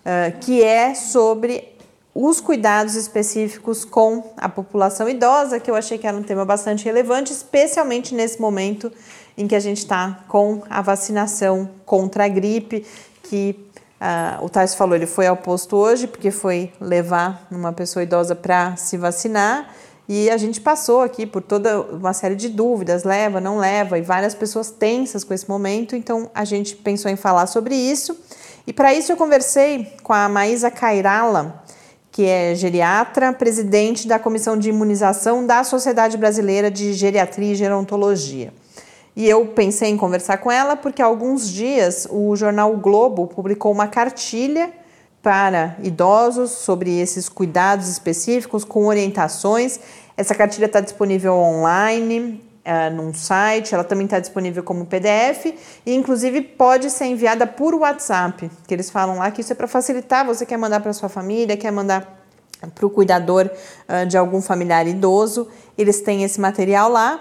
uh, 0.00 0.36
que 0.40 0.64
é 0.64 0.94
sobre 0.94 1.73
os 2.14 2.40
cuidados 2.40 2.94
específicos 2.94 3.84
com 3.84 4.32
a 4.36 4.48
população 4.48 5.08
idosa, 5.08 5.58
que 5.58 5.70
eu 5.70 5.74
achei 5.74 5.98
que 5.98 6.06
era 6.06 6.16
um 6.16 6.22
tema 6.22 6.44
bastante 6.44 6.84
relevante, 6.84 7.32
especialmente 7.32 8.14
nesse 8.14 8.40
momento 8.40 8.92
em 9.36 9.48
que 9.48 9.56
a 9.56 9.60
gente 9.60 9.78
está 9.78 10.20
com 10.28 10.62
a 10.70 10.80
vacinação 10.80 11.68
contra 11.84 12.26
a 12.26 12.28
gripe, 12.28 12.86
que 13.24 13.58
uh, 14.00 14.44
o 14.44 14.48
Tais 14.48 14.74
falou, 14.74 14.94
ele 14.94 15.06
foi 15.06 15.26
ao 15.26 15.36
posto 15.36 15.76
hoje 15.76 16.06
porque 16.06 16.30
foi 16.30 16.72
levar 16.80 17.46
uma 17.50 17.72
pessoa 17.72 18.04
idosa 18.04 18.36
para 18.36 18.76
se 18.76 18.96
vacinar 18.96 19.68
e 20.08 20.28
a 20.28 20.36
gente 20.36 20.60
passou 20.60 21.00
aqui 21.00 21.24
por 21.24 21.40
toda 21.40 21.80
uma 21.80 22.12
série 22.12 22.36
de 22.36 22.48
dúvidas, 22.48 23.04
leva, 23.04 23.40
não 23.40 23.56
leva, 23.56 23.98
e 23.98 24.02
várias 24.02 24.34
pessoas 24.34 24.70
tensas 24.70 25.24
com 25.24 25.32
esse 25.32 25.48
momento, 25.48 25.96
então 25.96 26.30
a 26.34 26.44
gente 26.44 26.76
pensou 26.76 27.10
em 27.10 27.16
falar 27.16 27.46
sobre 27.46 27.74
isso. 27.74 28.16
E 28.66 28.72
para 28.72 28.92
isso 28.92 29.10
eu 29.10 29.16
conversei 29.16 29.94
com 30.02 30.12
a 30.12 30.28
Maísa 30.28 30.70
Cairala, 30.70 31.64
que 32.14 32.24
é 32.26 32.54
geriatra, 32.54 33.32
presidente 33.32 34.06
da 34.06 34.20
Comissão 34.20 34.56
de 34.56 34.68
Imunização 34.68 35.44
da 35.44 35.64
Sociedade 35.64 36.16
Brasileira 36.16 36.70
de 36.70 36.92
Geriatria 36.92 37.50
e 37.50 37.56
Gerontologia. 37.56 38.54
E 39.16 39.28
eu 39.28 39.46
pensei 39.46 39.90
em 39.90 39.96
conversar 39.96 40.36
com 40.36 40.48
ela 40.48 40.76
porque 40.76 41.02
há 41.02 41.06
alguns 41.06 41.48
dias 41.48 42.06
o 42.08 42.36
jornal 42.36 42.72
o 42.72 42.76
Globo 42.76 43.26
publicou 43.26 43.72
uma 43.72 43.88
cartilha 43.88 44.70
para 45.20 45.76
idosos 45.82 46.52
sobre 46.52 47.00
esses 47.00 47.28
cuidados 47.28 47.88
específicos 47.88 48.62
com 48.62 48.86
orientações. 48.86 49.80
Essa 50.16 50.36
cartilha 50.36 50.66
está 50.66 50.78
disponível 50.78 51.34
online, 51.34 52.40
uh, 52.64 52.94
num 52.94 53.12
site, 53.12 53.74
ela 53.74 53.84
também 53.84 54.06
está 54.06 54.18
disponível 54.18 54.62
como 54.62 54.86
PDF 54.86 55.54
e, 55.84 55.94
inclusive, 55.94 56.40
pode 56.40 56.90
ser 56.90 57.06
enviada 57.06 57.46
por 57.46 57.74
WhatsApp, 57.74 58.50
que 58.66 58.74
eles 58.74 58.90
falam 58.90 59.18
lá 59.18 59.30
que 59.30 59.40
isso 59.40 59.52
é 59.52 59.56
para 59.56 59.68
facilitar. 59.68 60.24
Você 60.26 60.46
quer 60.46 60.56
mandar 60.56 60.80
para 60.80 60.92
sua 60.92 61.08
família, 61.08 61.56
quer 61.56 61.70
mandar 61.70 62.24
para 62.74 62.86
o 62.86 62.90
cuidador 62.90 63.50
uh, 63.88 64.06
de 64.06 64.16
algum 64.16 64.40
familiar 64.40 64.86
idoso, 64.86 65.48
eles 65.76 66.00
têm 66.00 66.24
esse 66.24 66.40
material 66.40 66.90
lá. 66.90 67.20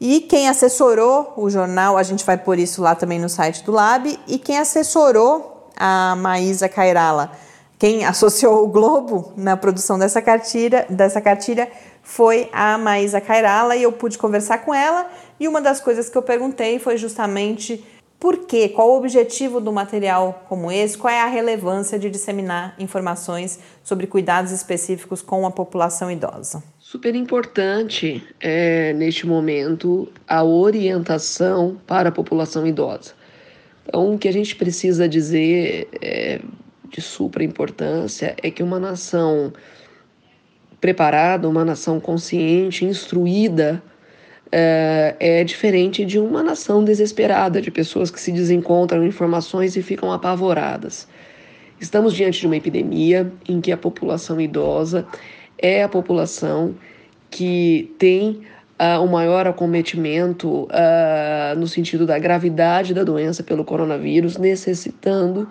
E 0.00 0.20
quem 0.20 0.48
assessorou 0.48 1.32
o 1.36 1.48
jornal, 1.48 1.96
a 1.96 2.02
gente 2.02 2.24
vai 2.24 2.36
pôr 2.36 2.58
isso 2.58 2.82
lá 2.82 2.94
também 2.94 3.20
no 3.20 3.28
site 3.28 3.62
do 3.62 3.70
Lab, 3.70 4.18
e 4.26 4.36
quem 4.36 4.58
assessorou 4.58 5.70
a 5.76 6.16
Maísa 6.16 6.68
Cairala, 6.68 7.30
quem 7.78 8.04
associou 8.04 8.64
o 8.64 8.68
Globo 8.68 9.32
na 9.36 9.56
produção 9.56 9.98
dessa 9.98 10.20
cartilha, 10.20 10.86
dessa 10.90 11.20
cartilha 11.20 11.70
foi 12.02 12.48
a 12.52 12.76
Maísa 12.76 13.20
Cairala 13.20 13.76
e 13.76 13.82
eu 13.82 13.92
pude 13.92 14.18
conversar 14.18 14.58
com 14.58 14.74
ela. 14.74 15.10
E 15.38 15.46
uma 15.46 15.60
das 15.60 15.80
coisas 15.80 16.08
que 16.08 16.18
eu 16.18 16.22
perguntei 16.22 16.78
foi 16.78 16.96
justamente 16.96 17.84
por 18.22 18.46
quê, 18.46 18.68
qual 18.68 18.90
o 18.90 18.96
objetivo 18.96 19.60
do 19.60 19.72
material 19.72 20.44
como 20.48 20.70
esse, 20.70 20.96
qual 20.96 21.12
é 21.12 21.20
a 21.20 21.26
relevância 21.26 21.98
de 21.98 22.08
disseminar 22.08 22.72
informações 22.78 23.58
sobre 23.82 24.06
cuidados 24.06 24.52
específicos 24.52 25.20
com 25.20 25.44
a 25.44 25.50
população 25.50 26.08
idosa. 26.08 26.62
Super 26.78 27.16
importante 27.16 28.22
é, 28.38 28.92
neste 28.92 29.26
momento 29.26 30.08
a 30.28 30.44
orientação 30.44 31.80
para 31.84 32.10
a 32.10 32.12
população 32.12 32.64
idosa. 32.64 33.12
Então, 33.88 34.14
o 34.14 34.18
que 34.18 34.28
a 34.28 34.32
gente 34.32 34.54
precisa 34.54 35.08
dizer 35.08 35.88
é, 36.00 36.40
de 36.90 37.00
supra 37.00 37.42
importância 37.42 38.36
é 38.40 38.52
que 38.52 38.62
uma 38.62 38.78
nação 38.78 39.52
preparada, 40.82 41.48
uma 41.48 41.64
nação 41.64 42.00
consciente, 42.00 42.84
instruída, 42.84 43.80
é, 44.50 45.14
é 45.20 45.44
diferente 45.44 46.04
de 46.04 46.18
uma 46.18 46.42
nação 46.42 46.82
desesperada, 46.82 47.62
de 47.62 47.70
pessoas 47.70 48.10
que 48.10 48.20
se 48.20 48.32
desencontram 48.32 49.06
informações 49.06 49.76
e 49.76 49.82
ficam 49.82 50.12
apavoradas. 50.12 51.06
Estamos 51.80 52.12
diante 52.14 52.40
de 52.40 52.46
uma 52.46 52.56
epidemia 52.56 53.32
em 53.48 53.60
que 53.60 53.70
a 53.70 53.76
população 53.76 54.40
idosa 54.40 55.06
é 55.56 55.84
a 55.84 55.88
população 55.88 56.74
que 57.30 57.94
tem 57.96 58.40
uh, 58.78 59.00
o 59.02 59.06
maior 59.06 59.46
acometimento 59.46 60.64
uh, 60.64 61.56
no 61.56 61.68
sentido 61.68 62.04
da 62.04 62.18
gravidade 62.18 62.92
da 62.92 63.04
doença 63.04 63.44
pelo 63.44 63.64
coronavírus, 63.64 64.36
necessitando 64.36 65.48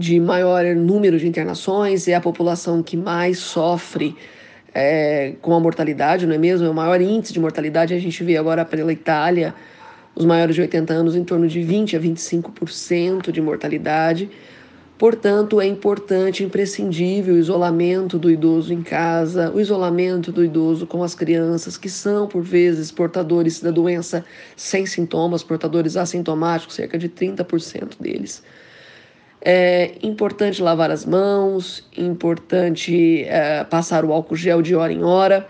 de 0.00 0.18
maior 0.18 0.64
número 0.74 1.18
de 1.18 1.28
internações, 1.28 2.08
é 2.08 2.14
a 2.14 2.20
população 2.20 2.82
que 2.82 2.96
mais 2.96 3.38
sofre 3.38 4.16
é, 4.74 5.34
com 5.42 5.52
a 5.52 5.60
mortalidade, 5.60 6.26
não 6.26 6.34
é 6.34 6.38
mesmo? 6.38 6.66
É 6.66 6.70
o 6.70 6.74
maior 6.74 6.98
índice 7.02 7.34
de 7.34 7.38
mortalidade. 7.38 7.92
A 7.92 7.98
gente 7.98 8.24
vê 8.24 8.38
agora 8.38 8.64
pela 8.64 8.90
Itália, 8.92 9.54
os 10.14 10.24
maiores 10.24 10.54
de 10.54 10.62
80 10.62 10.92
anos, 10.94 11.14
em 11.14 11.22
torno 11.22 11.46
de 11.46 11.62
20 11.62 11.96
a 11.96 12.00
25% 12.00 13.30
de 13.30 13.42
mortalidade. 13.42 14.30
Portanto, 14.96 15.60
é 15.60 15.66
importante, 15.66 16.44
imprescindível 16.44 17.34
o 17.34 17.38
isolamento 17.38 18.18
do 18.18 18.30
idoso 18.30 18.72
em 18.72 18.82
casa, 18.82 19.50
o 19.50 19.60
isolamento 19.60 20.32
do 20.32 20.42
idoso 20.42 20.86
com 20.86 21.02
as 21.02 21.14
crianças, 21.14 21.76
que 21.76 21.90
são, 21.90 22.26
por 22.26 22.42
vezes, 22.42 22.90
portadores 22.90 23.60
da 23.60 23.70
doença 23.70 24.24
sem 24.56 24.86
sintomas, 24.86 25.42
portadores 25.42 25.96
assintomáticos, 25.96 26.74
cerca 26.74 26.98
de 26.98 27.08
30% 27.08 28.00
deles. 28.00 28.42
É 29.42 29.92
importante 30.02 30.62
lavar 30.62 30.90
as 30.90 31.06
mãos, 31.06 31.82
importante 31.96 33.24
é, 33.24 33.64
passar 33.64 34.04
o 34.04 34.12
álcool 34.12 34.36
gel 34.36 34.60
de 34.60 34.74
hora 34.74 34.92
em 34.92 35.02
hora 35.02 35.46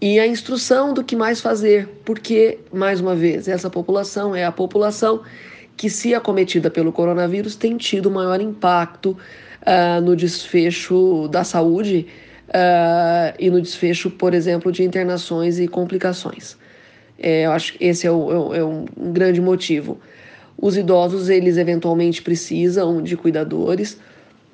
e 0.00 0.20
a 0.20 0.26
instrução 0.26 0.92
do 0.92 1.02
que 1.02 1.16
mais 1.16 1.40
fazer, 1.40 1.88
porque, 2.04 2.58
mais 2.72 3.00
uma 3.00 3.14
vez, 3.14 3.48
essa 3.48 3.70
população 3.70 4.36
é 4.36 4.44
a 4.44 4.52
população 4.52 5.22
que, 5.76 5.88
se 5.88 6.14
acometida 6.14 6.70
pelo 6.70 6.92
coronavírus, 6.92 7.56
tem 7.56 7.76
tido 7.76 8.10
maior 8.10 8.40
impacto 8.40 9.16
uh, 9.62 10.00
no 10.02 10.14
desfecho 10.14 11.26
da 11.28 11.42
saúde 11.42 12.06
uh, 12.48 13.34
e 13.38 13.50
no 13.50 13.60
desfecho, 13.60 14.10
por 14.10 14.34
exemplo, 14.34 14.70
de 14.70 14.82
internações 14.84 15.58
e 15.58 15.66
complicações. 15.66 16.56
É, 17.18 17.46
eu 17.46 17.52
acho 17.52 17.72
que 17.72 17.84
esse 17.84 18.06
é, 18.06 18.10
o, 18.10 18.52
é, 18.52 18.58
é 18.58 18.64
um, 18.64 18.84
um 18.96 19.12
grande 19.12 19.40
motivo. 19.40 19.98
Os 20.56 20.76
idosos, 20.76 21.28
eles 21.28 21.56
eventualmente 21.56 22.22
precisam 22.22 23.02
de 23.02 23.16
cuidadores, 23.16 23.98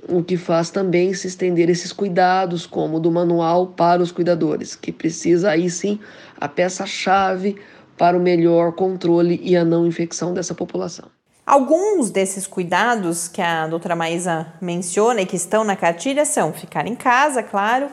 o 0.08 0.22
que 0.22 0.36
faz 0.36 0.70
também 0.70 1.12
se 1.14 1.26
estender 1.26 1.68
esses 1.68 1.92
cuidados, 1.92 2.66
como 2.66 2.98
do 2.98 3.10
manual 3.10 3.68
para 3.68 4.02
os 4.02 4.10
cuidadores, 4.10 4.74
que 4.74 4.90
precisa 4.90 5.50
aí 5.50 5.68
sim 5.68 6.00
a 6.40 6.48
peça-chave 6.48 7.56
para 7.96 8.16
o 8.16 8.20
melhor 8.20 8.72
controle 8.72 9.38
e 9.42 9.56
a 9.56 9.64
não 9.64 9.86
infecção 9.86 10.32
dessa 10.32 10.54
população. 10.54 11.06
Alguns 11.44 12.10
desses 12.10 12.46
cuidados 12.46 13.28
que 13.28 13.42
a 13.42 13.66
doutora 13.66 13.96
Maísa 13.96 14.46
menciona 14.60 15.20
e 15.20 15.26
que 15.26 15.36
estão 15.36 15.64
na 15.64 15.76
cartilha 15.76 16.24
são 16.24 16.52
ficar 16.52 16.86
em 16.86 16.94
casa, 16.94 17.42
claro, 17.42 17.88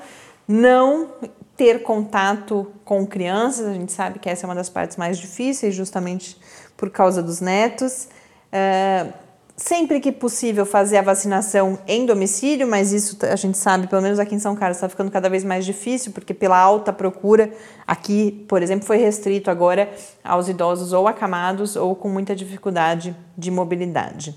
não 0.48 1.10
ter 1.58 1.82
contato 1.82 2.72
com 2.86 3.06
crianças, 3.06 3.65
a 3.65 3.74
gente 3.74 3.91
sabe 3.91 4.20
que 4.20 4.30
essa 4.30 4.46
é 4.46 4.48
uma 4.48 4.54
das 4.54 4.70
partes 4.70 4.96
mais 4.96 5.17
difíceis, 5.17 5.74
justamente 5.74 6.38
por 6.78 6.90
causa 6.90 7.22
dos 7.22 7.42
netos. 7.42 8.08
Uh, 8.54 9.12
sempre 9.58 10.00
que 10.00 10.12
possível 10.12 10.68
fazer 10.68 10.98
a 10.98 11.02
vacinação 11.02 11.80
em 11.88 12.06
domicílio, 12.06 12.68
mas 12.68 12.94
isso 12.94 13.18
a 13.24 13.36
gente 13.36 13.58
sabe, 13.58 13.88
pelo 13.88 14.04
menos 14.04 14.20
aqui 14.20 14.36
em 14.36 14.40
São 14.40 14.56
Carlos, 14.56 14.78
está 14.78 14.88
ficando 14.88 15.10
cada 15.10 15.28
vez 15.28 15.44
mais 15.44 15.66
difícil, 15.66 16.12
porque 16.12 16.32
pela 16.32 16.58
alta 16.58 16.94
procura, 16.94 17.52
aqui, 17.86 18.46
por 18.48 18.62
exemplo, 18.62 18.86
foi 18.86 18.98
restrito 18.98 19.50
agora 19.50 19.92
aos 20.24 20.48
idosos 20.48 20.94
ou 20.94 21.08
acamados 21.08 21.76
ou 21.76 21.96
com 21.96 22.08
muita 22.08 22.36
dificuldade 22.36 23.16
de 23.36 23.50
mobilidade. 23.50 24.36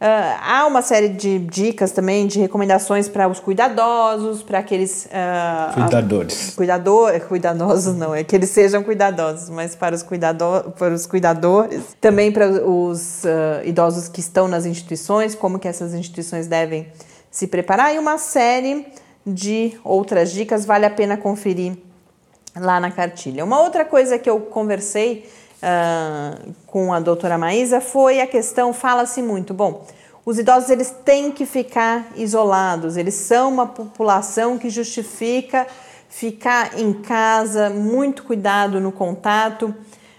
Uh, 0.00 0.40
há 0.42 0.66
uma 0.66 0.80
série 0.80 1.10
de 1.10 1.38
dicas 1.38 1.92
também, 1.92 2.26
de 2.26 2.38
recomendações 2.38 3.06
para 3.06 3.28
os 3.28 3.38
cuidadosos, 3.38 4.42
para 4.42 4.58
aqueles. 4.58 5.04
Uh, 5.04 5.74
cuidadores. 5.74 6.54
Cuidador, 6.56 7.20
cuidadosos 7.20 7.94
não, 7.94 8.14
é 8.14 8.24
que 8.24 8.34
eles 8.34 8.48
sejam 8.48 8.82
cuidadosos, 8.82 9.50
mas 9.50 9.74
para 9.74 9.94
os, 9.94 10.02
cuidador, 10.02 10.70
para 10.70 10.94
os 10.94 11.04
cuidadores. 11.04 11.82
Também 12.00 12.32
para 12.32 12.48
os 12.66 13.24
uh, 13.24 13.66
idosos 13.66 14.08
que 14.08 14.20
estão 14.20 14.48
nas 14.48 14.64
instituições, 14.64 15.34
como 15.34 15.58
que 15.58 15.68
essas 15.68 15.92
instituições 15.92 16.46
devem 16.46 16.90
se 17.30 17.46
preparar. 17.46 17.94
E 17.94 17.98
uma 17.98 18.16
série 18.16 18.86
de 19.26 19.78
outras 19.84 20.32
dicas, 20.32 20.64
vale 20.64 20.86
a 20.86 20.90
pena 20.90 21.18
conferir 21.18 21.76
lá 22.56 22.80
na 22.80 22.90
cartilha. 22.90 23.44
Uma 23.44 23.60
outra 23.60 23.84
coisa 23.84 24.18
que 24.18 24.30
eu 24.30 24.40
conversei 24.40 25.28
uh, 25.62 26.52
com 26.66 26.92
a 26.92 27.00
doutora 27.00 27.38
Maísa 27.38 27.80
foi 27.80 28.20
a 28.20 28.26
questão, 28.26 28.72
fala-se 28.72 29.22
muito, 29.22 29.54
bom, 29.54 29.84
os 30.24 30.38
idosos 30.38 30.70
eles 30.70 30.94
têm 31.04 31.30
que 31.30 31.46
ficar 31.46 32.12
isolados, 32.16 32.96
eles 32.96 33.14
são 33.14 33.48
uma 33.50 33.66
população 33.66 34.58
que 34.58 34.68
justifica 34.68 35.66
ficar 36.08 36.78
em 36.78 36.92
casa, 36.92 37.70
muito 37.70 38.24
cuidado 38.24 38.80
no 38.80 38.92
contato, 38.92 39.74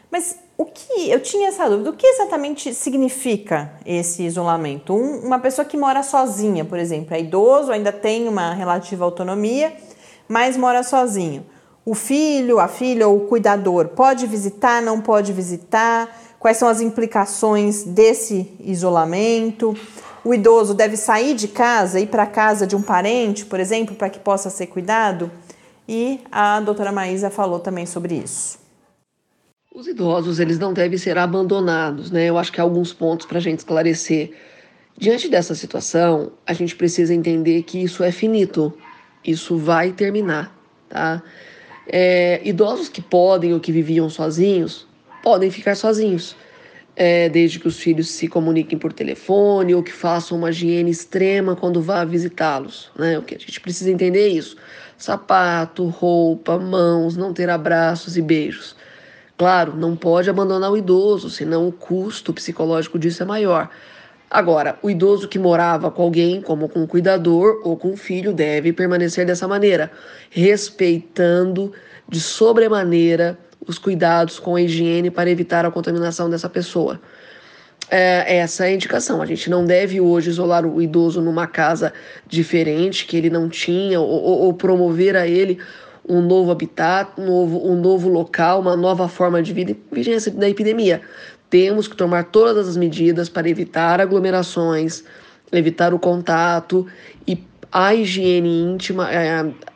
mas 0.09 0.37
o 0.57 0.65
que 0.65 1.09
eu 1.09 1.19
tinha 1.19 1.47
essa 1.47 1.67
dúvida, 1.67 1.89
o 1.89 1.93
que 1.93 2.05
exatamente 2.05 2.73
significa 2.73 3.73
esse 3.85 4.23
isolamento? 4.23 4.93
Um, 4.93 5.25
uma 5.25 5.39
pessoa 5.39 5.65
que 5.65 5.75
mora 5.75 6.03
sozinha, 6.03 6.63
por 6.63 6.77
exemplo, 6.77 7.15
é 7.15 7.19
idoso, 7.19 7.71
ainda 7.71 7.91
tem 7.91 8.27
uma 8.27 8.53
relativa 8.53 9.03
autonomia, 9.03 9.73
mas 10.27 10.55
mora 10.55 10.83
sozinho. 10.83 11.45
O 11.83 11.95
filho, 11.95 12.59
a 12.59 12.67
filha 12.67 13.07
ou 13.07 13.17
o 13.17 13.27
cuidador 13.27 13.89
pode 13.89 14.27
visitar, 14.27 14.81
não 14.81 15.01
pode 15.01 15.33
visitar? 15.33 16.15
Quais 16.39 16.57
são 16.57 16.67
as 16.67 16.79
implicações 16.79 17.83
desse 17.83 18.51
isolamento? 18.59 19.75
O 20.23 20.33
idoso 20.33 20.75
deve 20.75 20.95
sair 20.95 21.33
de 21.33 21.47
casa, 21.47 21.99
ir 21.99 22.07
para 22.07 22.23
a 22.23 22.27
casa 22.27 22.67
de 22.67 22.75
um 22.75 22.81
parente, 22.81 23.45
por 23.45 23.59
exemplo, 23.59 23.95
para 23.95 24.09
que 24.09 24.19
possa 24.19 24.51
ser 24.51 24.67
cuidado? 24.67 25.31
E 25.87 26.19
a 26.31 26.59
doutora 26.59 26.91
Maísa 26.91 27.31
falou 27.31 27.59
também 27.59 27.87
sobre 27.87 28.15
isso. 28.15 28.59
Os 29.73 29.87
idosos, 29.87 30.39
eles 30.39 30.59
não 30.59 30.73
devem 30.73 30.97
ser 30.97 31.17
abandonados, 31.17 32.11
né? 32.11 32.25
Eu 32.25 32.37
acho 32.37 32.51
que 32.51 32.61
há 32.61 32.63
alguns 32.63 32.93
pontos 32.93 33.25
para 33.25 33.39
a 33.39 33.41
gente 33.41 33.59
esclarecer. 33.59 34.31
Diante 34.95 35.27
dessa 35.27 35.55
situação, 35.55 36.31
a 36.45 36.53
gente 36.53 36.75
precisa 36.75 37.13
entender 37.13 37.63
que 37.63 37.81
isso 37.81 38.03
é 38.03 38.11
finito, 38.11 38.71
isso 39.25 39.57
vai 39.57 39.91
terminar, 39.91 40.55
tá? 40.87 41.23
É, 41.93 42.39
idosos 42.45 42.87
que 42.87 43.01
podem 43.01 43.53
ou 43.53 43.59
que 43.59 43.71
viviam 43.71 44.09
sozinhos, 44.09 44.87
podem 45.21 45.51
ficar 45.51 45.75
sozinhos, 45.75 46.37
é, 46.95 47.27
desde 47.27 47.59
que 47.59 47.67
os 47.67 47.77
filhos 47.79 48.09
se 48.09 48.29
comuniquem 48.29 48.79
por 48.79 48.93
telefone 48.93 49.75
ou 49.75 49.83
que 49.83 49.91
façam 49.91 50.37
uma 50.37 50.51
higiene 50.51 50.89
extrema 50.89 51.53
quando 51.53 51.81
vá 51.81 52.05
visitá-los, 52.05 52.89
né? 52.97 53.19
O 53.19 53.23
que 53.23 53.35
a 53.35 53.37
gente 53.37 53.59
precisa 53.59 53.91
entender 53.91 54.21
é 54.21 54.27
isso: 54.29 54.55
sapato, 54.97 55.85
roupa, 55.87 56.57
mãos, 56.57 57.17
não 57.17 57.33
ter 57.33 57.49
abraços 57.49 58.15
e 58.15 58.21
beijos. 58.21 58.75
Claro, 59.37 59.75
não 59.75 59.95
pode 59.95 60.29
abandonar 60.29 60.71
o 60.71 60.77
idoso, 60.77 61.29
senão 61.29 61.67
o 61.67 61.71
custo 61.71 62.31
psicológico 62.31 62.99
disso 62.99 63.23
é 63.23 63.25
maior. 63.25 63.69
Agora, 64.31 64.77
o 64.81 64.89
idoso 64.89 65.27
que 65.27 65.37
morava 65.37 65.91
com 65.91 66.03
alguém, 66.03 66.41
como 66.41 66.69
com 66.69 66.79
um 66.79 66.87
cuidador 66.87 67.59
ou 67.65 67.75
com 67.75 67.89
um 67.89 67.97
filho, 67.97 68.31
deve 68.31 68.71
permanecer 68.71 69.25
dessa 69.25 69.45
maneira, 69.45 69.91
respeitando 70.29 71.73
de 72.07 72.21
sobremaneira 72.21 73.37
os 73.67 73.77
cuidados 73.77 74.39
com 74.39 74.55
a 74.55 74.61
higiene 74.61 75.11
para 75.11 75.29
evitar 75.29 75.65
a 75.65 75.71
contaminação 75.71 76.29
dessa 76.29 76.47
pessoa. 76.47 77.01
É, 77.89 78.37
essa 78.37 78.65
é 78.65 78.69
a 78.69 78.73
indicação. 78.73 79.21
A 79.21 79.25
gente 79.25 79.49
não 79.49 79.65
deve 79.65 79.99
hoje 79.99 80.29
isolar 80.29 80.65
o 80.65 80.81
idoso 80.81 81.21
numa 81.21 81.45
casa 81.45 81.91
diferente 82.25 83.05
que 83.05 83.17
ele 83.17 83.29
não 83.29 83.49
tinha 83.49 83.99
ou, 83.99 84.07
ou 84.07 84.53
promover 84.53 85.17
a 85.17 85.27
ele 85.27 85.59
um 86.07 86.21
novo 86.21 86.51
habitat, 86.51 87.11
um 87.17 87.25
novo, 87.25 87.69
um 87.69 87.75
novo 87.75 88.07
local, 88.07 88.61
uma 88.61 88.77
nova 88.77 89.09
forma 89.09 89.43
de 89.43 89.51
vida 89.51 89.71
em 89.71 89.77
vigência 89.91 90.31
da 90.31 90.49
epidemia. 90.49 91.01
Temos 91.51 91.87
que 91.87 91.95
tomar 91.95 92.23
todas 92.31 92.67
as 92.67 92.75
medidas 92.75 93.29
para 93.29 93.47
evitar 93.47 94.01
aglomerações, 94.01 95.03
evitar 95.51 95.93
o 95.93 95.99
contato 95.99 96.87
e 97.27 97.37
a 97.71 97.93
higiene 97.93 98.49
íntima, 98.49 99.07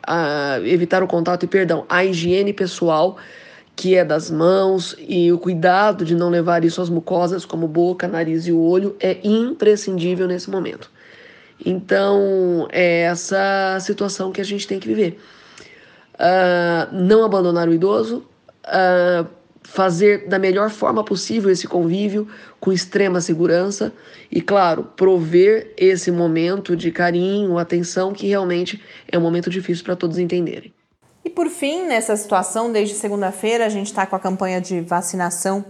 a, 0.04 0.56
a, 0.56 0.60
evitar 0.66 1.04
o 1.04 1.06
contato 1.06 1.44
e, 1.44 1.46
perdão, 1.46 1.86
a 1.88 2.04
higiene 2.04 2.52
pessoal, 2.52 3.16
que 3.76 3.94
é 3.94 4.04
das 4.04 4.30
mãos, 4.30 4.96
e 4.98 5.30
o 5.30 5.38
cuidado 5.38 6.04
de 6.04 6.14
não 6.14 6.30
levar 6.30 6.64
isso 6.64 6.82
às 6.82 6.90
mucosas, 6.90 7.44
como 7.44 7.68
boca, 7.68 8.08
nariz 8.08 8.48
e 8.48 8.52
olho, 8.52 8.96
é 8.98 9.18
imprescindível 9.22 10.26
nesse 10.26 10.50
momento. 10.50 10.90
Então, 11.64 12.66
é 12.72 13.02
essa 13.02 13.78
situação 13.80 14.32
que 14.32 14.40
a 14.40 14.44
gente 14.44 14.66
tem 14.66 14.80
que 14.80 14.88
viver 14.88 15.18
uh, 16.16 16.94
não 16.94 17.24
abandonar 17.24 17.68
o 17.68 17.74
idoso, 17.74 18.24
uh, 18.64 19.26
fazer 19.66 20.28
da 20.28 20.38
melhor 20.38 20.70
forma 20.70 21.04
possível 21.04 21.50
esse 21.50 21.66
convívio 21.66 22.28
com 22.60 22.72
extrema 22.72 23.20
segurança 23.20 23.92
e, 24.30 24.40
claro, 24.40 24.84
prover 24.96 25.72
esse 25.76 26.10
momento 26.10 26.76
de 26.76 26.90
carinho, 26.90 27.58
atenção, 27.58 28.12
que 28.12 28.28
realmente 28.28 28.82
é 29.10 29.18
um 29.18 29.20
momento 29.20 29.50
difícil 29.50 29.84
para 29.84 29.96
todos 29.96 30.18
entenderem. 30.18 30.72
E 31.24 31.28
por 31.28 31.48
fim, 31.48 31.86
nessa 31.86 32.16
situação, 32.16 32.70
desde 32.70 32.94
segunda-feira, 32.94 33.66
a 33.66 33.68
gente 33.68 33.88
está 33.88 34.06
com 34.06 34.14
a 34.14 34.20
campanha 34.20 34.60
de 34.60 34.80
vacinação 34.80 35.64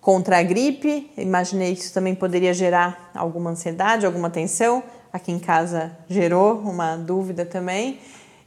contra 0.00 0.38
a 0.38 0.42
gripe. 0.42 1.10
Imaginei 1.16 1.74
que 1.74 1.80
isso 1.80 1.92
também 1.92 2.14
poderia 2.14 2.54
gerar 2.54 3.10
alguma 3.14 3.50
ansiedade, 3.50 4.06
alguma 4.06 4.30
tensão. 4.30 4.82
Aqui 5.12 5.32
em 5.32 5.38
casa 5.38 5.90
gerou 6.08 6.58
uma 6.58 6.96
dúvida 6.96 7.44
também. 7.44 7.98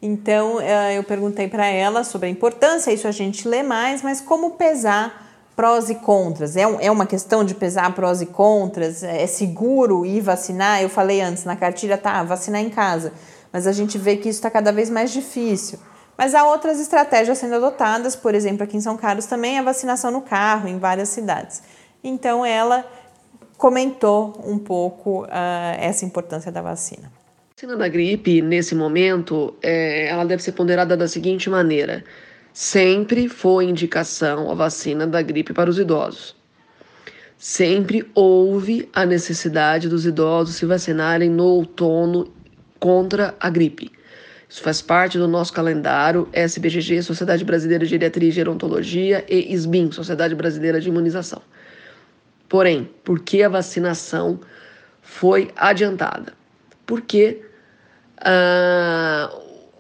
Então 0.01 0.60
eh, 0.62 0.97
eu 0.97 1.03
perguntei 1.03 1.47
para 1.47 1.65
ela 1.65 2.03
sobre 2.03 2.27
a 2.27 2.29
importância, 2.29 2.91
isso 2.91 3.08
a 3.08 3.12
gente 3.12 3.47
lê 3.47 3.63
mais, 3.63 4.01
mas 4.01 4.21
como 4.21 4.51
pesar 4.51 5.25
prós 5.55 5.89
e 5.89 5.95
contras? 5.95 6.55
É, 6.55 6.62
é 6.62 6.91
uma 6.91 7.05
questão 7.05 7.43
de 7.43 7.55
pesar 7.55 7.93
prós 7.95 8.21
e 8.21 8.25
contras? 8.25 9.03
É 9.03 9.25
seguro 9.25 10.05
ir 10.05 10.21
vacinar? 10.21 10.81
Eu 10.81 10.89
falei 10.89 11.21
antes 11.21 11.45
na 11.45 11.55
cartilha, 11.55 11.97
tá, 11.97 12.23
vacinar 12.23 12.62
em 12.62 12.69
casa, 12.69 13.13
mas 13.51 13.65
a 13.65 13.71
gente 13.71 13.97
vê 13.97 14.17
que 14.17 14.29
isso 14.29 14.39
está 14.39 14.49
cada 14.49 14.71
vez 14.71 14.89
mais 14.89 15.12
difícil. 15.12 15.79
Mas 16.17 16.34
há 16.34 16.45
outras 16.45 16.79
estratégias 16.79 17.38
sendo 17.38 17.55
adotadas, 17.55 18.15
por 18.15 18.34
exemplo, 18.34 18.63
aqui 18.63 18.77
em 18.77 18.81
São 18.81 18.95
Carlos 18.95 19.25
também 19.25 19.60
a 19.60 19.63
vacinação 19.63 20.12
no 20.12 20.21
carro, 20.21 20.67
em 20.67 20.77
várias 20.77 21.10
cidades. 21.10 21.62
Então 22.03 22.45
ela 22.45 22.86
comentou 23.58 24.41
um 24.45 24.58
pouco 24.58 25.23
uh, 25.23 25.27
essa 25.77 26.05
importância 26.05 26.51
da 26.51 26.62
vacina. 26.62 27.12
A 27.57 27.61
vacina 27.61 27.77
da 27.77 27.87
gripe, 27.87 28.41
nesse 28.41 28.75
momento, 28.75 29.55
é, 29.63 30.07
ela 30.07 30.25
deve 30.25 30.43
ser 30.43 30.51
ponderada 30.51 30.97
da 30.97 31.07
seguinte 31.07 31.49
maneira: 31.49 32.03
sempre 32.51 33.29
foi 33.29 33.63
indicação 33.63 34.51
a 34.51 34.53
vacina 34.53 35.07
da 35.07 35.21
gripe 35.21 35.53
para 35.53 35.69
os 35.69 35.79
idosos. 35.79 36.35
Sempre 37.37 38.11
houve 38.13 38.89
a 38.91 39.05
necessidade 39.05 39.87
dos 39.87 40.05
idosos 40.05 40.55
se 40.55 40.65
vacinarem 40.65 41.29
no 41.29 41.45
outono 41.45 42.29
contra 42.77 43.33
a 43.39 43.49
gripe. 43.49 43.89
Isso 44.49 44.61
faz 44.61 44.81
parte 44.81 45.17
do 45.17 45.25
nosso 45.25 45.53
calendário 45.53 46.27
SBGG, 46.33 47.03
Sociedade 47.03 47.45
Brasileira 47.45 47.85
de 47.85 47.91
Geriatria 47.91 48.27
e 48.27 48.33
Gerontologia, 48.33 49.23
e 49.29 49.53
SBIM, 49.53 49.93
Sociedade 49.93 50.35
Brasileira 50.35 50.81
de 50.81 50.89
Imunização. 50.89 51.41
Porém, 52.49 52.89
por 53.01 53.21
que 53.21 53.43
a 53.43 53.47
vacinação 53.47 54.41
foi 55.01 55.51
adiantada? 55.55 56.33
Porque 56.85 57.44
ah, 58.17 59.30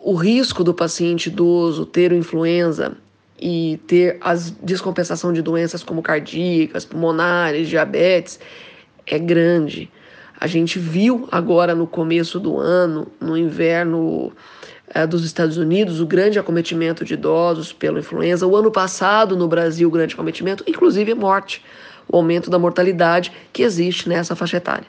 o 0.01 0.13
risco 0.13 0.63
do 0.63 0.73
paciente 0.73 1.27
idoso 1.27 1.85
ter 1.85 2.11
influenza 2.11 2.95
e 3.39 3.79
ter 3.87 4.17
a 4.21 4.33
descompensação 4.61 5.33
de 5.33 5.41
doenças 5.41 5.83
como 5.83 6.01
cardíacas, 6.01 6.85
pulmonares, 6.85 7.67
diabetes 7.67 8.39
é 9.05 9.19
grande. 9.19 9.91
A 10.39 10.47
gente 10.47 10.77
viu 10.79 11.27
agora 11.31 11.73
no 11.73 11.87
começo 11.87 12.39
do 12.39 12.59
ano, 12.59 13.07
no 13.19 13.37
inverno 13.37 14.31
é, 14.93 15.07
dos 15.07 15.23
Estados 15.25 15.57
Unidos, 15.57 15.99
o 15.99 16.05
grande 16.05 16.37
acometimento 16.37 17.03
de 17.05 17.13
idosos 17.13 17.71
pela 17.71 17.99
influenza. 17.99 18.45
O 18.45 18.55
ano 18.55 18.71
passado, 18.71 19.35
no 19.35 19.47
Brasil, 19.47 19.87
o 19.87 19.91
grande 19.91 20.13
acometimento, 20.13 20.63
inclusive 20.67 21.13
morte, 21.13 21.63
o 22.07 22.17
aumento 22.17 22.49
da 22.49 22.59
mortalidade 22.59 23.31
que 23.51 23.63
existe 23.63 24.07
nessa 24.07 24.35
faixa 24.35 24.57
etária. 24.57 24.87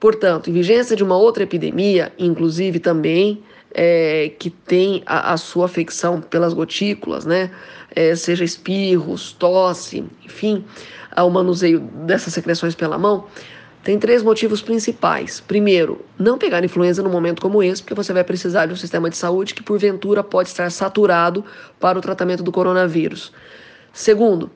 Portanto, 0.00 0.48
em 0.48 0.52
vigência 0.54 0.96
de 0.96 1.04
uma 1.04 1.16
outra 1.16 1.42
epidemia, 1.42 2.10
inclusive 2.18 2.80
também 2.80 3.44
é, 3.72 4.32
que 4.38 4.48
tem 4.48 5.02
a, 5.04 5.34
a, 5.34 5.36
sua 5.36 5.66
afecção 5.66 6.22
pelas 6.22 6.54
gotículas, 6.54 7.26
né? 7.26 7.50
É, 7.94 8.14
seja 8.16 8.42
espirros, 8.42 9.32
tosse, 9.32 10.04
enfim, 10.24 10.64
o 11.16 11.28
manuseio 11.28 11.80
dessas 11.80 12.32
secreções 12.32 12.74
pela 12.74 12.96
mão, 12.96 13.26
tem 13.82 13.98
três 13.98 14.22
motivos 14.22 14.62
principais. 14.62 15.40
Primeiro, 15.40 16.04
não 16.18 16.38
pegar 16.38 16.64
influenza 16.64 17.02
num 17.02 17.10
momento 17.10 17.42
como 17.42 17.62
esse, 17.62 17.82
porque 17.82 17.94
você 17.94 18.12
vai 18.12 18.22
precisar 18.22 18.66
de 18.66 18.72
um 18.72 18.76
sistema 18.76 19.10
de 19.10 19.16
saúde 19.16 19.54
que, 19.54 19.62
porventura, 19.62 20.22
pode 20.22 20.48
estar 20.48 20.70
saturado 20.70 21.44
para 21.78 21.98
o 21.98 22.00
tratamento 22.00 22.42
do 22.42 22.52
coronavírus. 22.52 23.32
Segundo, 23.92 24.50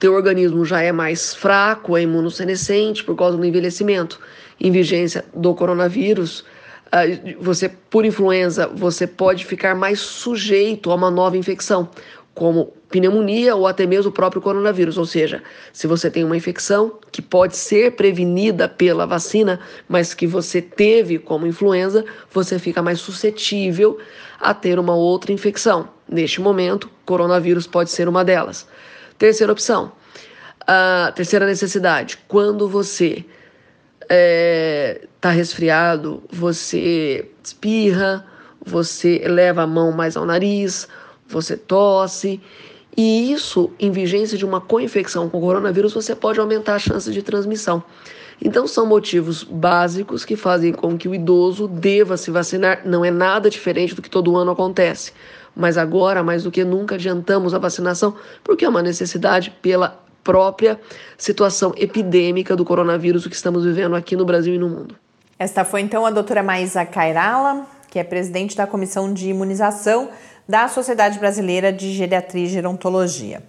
teu 0.00 0.14
organismo 0.14 0.64
já 0.64 0.80
é 0.80 0.90
mais 0.90 1.34
fraco, 1.34 1.94
é 1.94 2.02
imunossenescente 2.02 3.04
por 3.04 3.14
causa 3.14 3.36
do 3.36 3.44
envelhecimento. 3.44 4.18
Em 4.58 4.72
vigência 4.72 5.24
do 5.34 5.54
coronavírus, 5.54 6.42
ah, 6.90 7.02
você 7.38 7.68
por 7.68 8.06
influenza, 8.06 8.66
você 8.66 9.06
pode 9.06 9.44
ficar 9.44 9.74
mais 9.74 10.00
sujeito 10.00 10.90
a 10.90 10.94
uma 10.94 11.10
nova 11.10 11.36
infecção, 11.36 11.88
como 12.34 12.72
pneumonia 12.90 13.54
ou 13.54 13.66
até 13.66 13.86
mesmo 13.86 14.10
o 14.10 14.12
próprio 14.12 14.40
coronavírus. 14.40 14.96
Ou 14.96 15.04
seja, 15.04 15.42
se 15.70 15.86
você 15.86 16.10
tem 16.10 16.24
uma 16.24 16.36
infecção 16.36 16.98
que 17.12 17.20
pode 17.20 17.54
ser 17.56 17.92
prevenida 17.92 18.68
pela 18.68 19.06
vacina, 19.06 19.60
mas 19.86 20.14
que 20.14 20.26
você 20.26 20.62
teve 20.62 21.18
como 21.18 21.46
influenza, 21.46 22.06
você 22.32 22.58
fica 22.58 22.80
mais 22.80 23.00
suscetível 23.00 23.98
a 24.40 24.54
ter 24.54 24.78
uma 24.78 24.94
outra 24.94 25.30
infecção. 25.30 25.90
Neste 26.08 26.40
momento, 26.40 26.90
coronavírus 27.04 27.66
pode 27.66 27.90
ser 27.90 28.08
uma 28.08 28.24
delas. 28.24 28.66
Terceira 29.20 29.52
opção. 29.52 29.92
A 30.66 31.12
terceira 31.14 31.44
necessidade. 31.44 32.18
Quando 32.26 32.66
você 32.66 33.22
está 34.00 34.08
é, 34.08 35.02
tá 35.20 35.28
resfriado, 35.28 36.22
você 36.30 37.28
espirra, 37.44 38.26
você 38.64 39.22
leva 39.26 39.60
a 39.60 39.66
mão 39.66 39.92
mais 39.92 40.16
ao 40.16 40.24
nariz, 40.24 40.88
você 41.28 41.54
tosse 41.54 42.40
E 42.96 43.30
isso, 43.30 43.70
em 43.78 43.90
vigência 43.90 44.38
de 44.38 44.46
uma 44.46 44.58
co-infecção 44.58 45.28
com 45.28 45.38
coronavírus, 45.38 45.92
você 45.92 46.16
pode 46.16 46.40
aumentar 46.40 46.76
a 46.76 46.78
chance 46.78 47.12
de 47.12 47.22
transmissão. 47.22 47.84
Então, 48.42 48.66
são 48.66 48.86
motivos 48.86 49.44
básicos 49.44 50.24
que 50.24 50.34
fazem 50.34 50.72
com 50.72 50.96
que 50.96 51.06
o 51.06 51.14
idoso 51.14 51.68
deva 51.68 52.16
se 52.16 52.30
vacinar. 52.30 52.86
Não 52.86 53.04
é 53.04 53.10
nada 53.10 53.50
diferente 53.50 53.94
do 53.94 54.00
que 54.00 54.08
todo 54.08 54.34
ano 54.34 54.52
acontece. 54.52 55.12
Mas 55.60 55.76
agora, 55.76 56.22
mais 56.22 56.44
do 56.44 56.50
que 56.50 56.64
nunca, 56.64 56.94
adiantamos 56.94 57.52
a 57.52 57.58
vacinação, 57.58 58.16
porque 58.42 58.64
é 58.64 58.68
uma 58.68 58.82
necessidade 58.82 59.50
pela 59.60 60.00
própria 60.24 60.80
situação 61.18 61.74
epidêmica 61.76 62.56
do 62.56 62.64
coronavírus 62.64 63.26
que 63.26 63.34
estamos 63.34 63.62
vivendo 63.62 63.94
aqui 63.94 64.16
no 64.16 64.24
Brasil 64.24 64.54
e 64.54 64.58
no 64.58 64.70
mundo. 64.70 64.96
Esta 65.38 65.62
foi 65.62 65.82
então 65.82 66.06
a 66.06 66.10
doutora 66.10 66.42
Maísa 66.42 66.86
Cairala, 66.86 67.66
que 67.90 67.98
é 67.98 68.04
presidente 68.04 68.56
da 68.56 68.66
Comissão 68.66 69.12
de 69.12 69.28
Imunização 69.28 70.08
da 70.48 70.66
Sociedade 70.66 71.18
Brasileira 71.18 71.70
de 71.70 71.92
Geriatria 71.92 72.44
e 72.44 72.48
Gerontologia. 72.48 73.42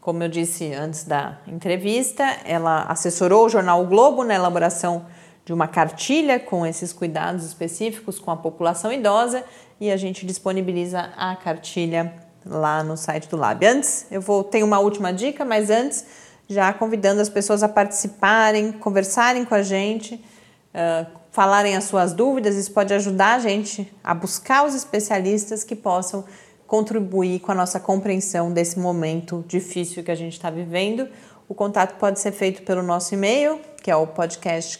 Como 0.00 0.22
eu 0.22 0.28
disse 0.28 0.72
antes 0.72 1.02
da 1.02 1.38
entrevista, 1.48 2.24
ela 2.44 2.84
assessorou 2.84 3.46
o 3.46 3.48
jornal 3.48 3.82
o 3.82 3.86
Globo 3.86 4.22
na 4.22 4.36
elaboração 4.36 5.06
de 5.44 5.52
uma 5.52 5.66
cartilha 5.66 6.38
com 6.38 6.64
esses 6.64 6.92
cuidados 6.92 7.44
específicos 7.44 8.20
com 8.20 8.30
a 8.30 8.36
população 8.36 8.92
idosa 8.92 9.42
e 9.80 9.90
a 9.90 9.96
gente 9.96 10.26
disponibiliza 10.26 11.10
a 11.16 11.36
cartilha 11.36 12.12
lá 12.44 12.82
no 12.82 12.96
site 12.96 13.28
do 13.28 13.36
Lab. 13.36 13.64
Antes, 13.64 14.06
eu 14.10 14.20
vou 14.20 14.42
ter 14.42 14.62
uma 14.62 14.78
última 14.78 15.12
dica, 15.12 15.44
mas 15.44 15.70
antes, 15.70 16.04
já 16.48 16.72
convidando 16.72 17.20
as 17.20 17.28
pessoas 17.28 17.62
a 17.62 17.68
participarem, 17.68 18.72
conversarem 18.72 19.44
com 19.44 19.54
a 19.54 19.62
gente, 19.62 20.14
uh, 20.14 21.06
falarem 21.30 21.76
as 21.76 21.84
suas 21.84 22.12
dúvidas, 22.12 22.56
isso 22.56 22.72
pode 22.72 22.92
ajudar 22.94 23.36
a 23.36 23.38
gente 23.38 23.92
a 24.02 24.14
buscar 24.14 24.66
os 24.66 24.74
especialistas 24.74 25.62
que 25.62 25.76
possam 25.76 26.24
contribuir 26.66 27.40
com 27.40 27.52
a 27.52 27.54
nossa 27.54 27.78
compreensão 27.80 28.52
desse 28.52 28.78
momento 28.78 29.44
difícil 29.46 30.02
que 30.02 30.10
a 30.10 30.14
gente 30.14 30.34
está 30.34 30.50
vivendo. 30.50 31.08
O 31.48 31.54
contato 31.54 31.96
pode 31.98 32.20
ser 32.20 32.32
feito 32.32 32.62
pelo 32.62 32.82
nosso 32.82 33.14
e-mail, 33.14 33.58
que 33.82 33.90
é 33.90 33.96
o 33.96 34.06
podcast 34.06 34.78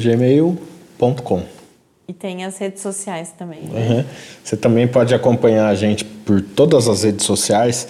gmail.com 0.00 1.63
E 2.06 2.12
tem 2.12 2.44
as 2.44 2.58
redes 2.58 2.82
sociais 2.82 3.32
também. 3.36 3.62
Né? 3.62 3.88
Uhum. 3.88 4.04
Você 4.42 4.56
também 4.56 4.86
pode 4.86 5.14
acompanhar 5.14 5.68
a 5.68 5.74
gente 5.74 6.04
por 6.04 6.40
todas 6.42 6.86
as 6.86 7.02
redes 7.02 7.24
sociais 7.24 7.88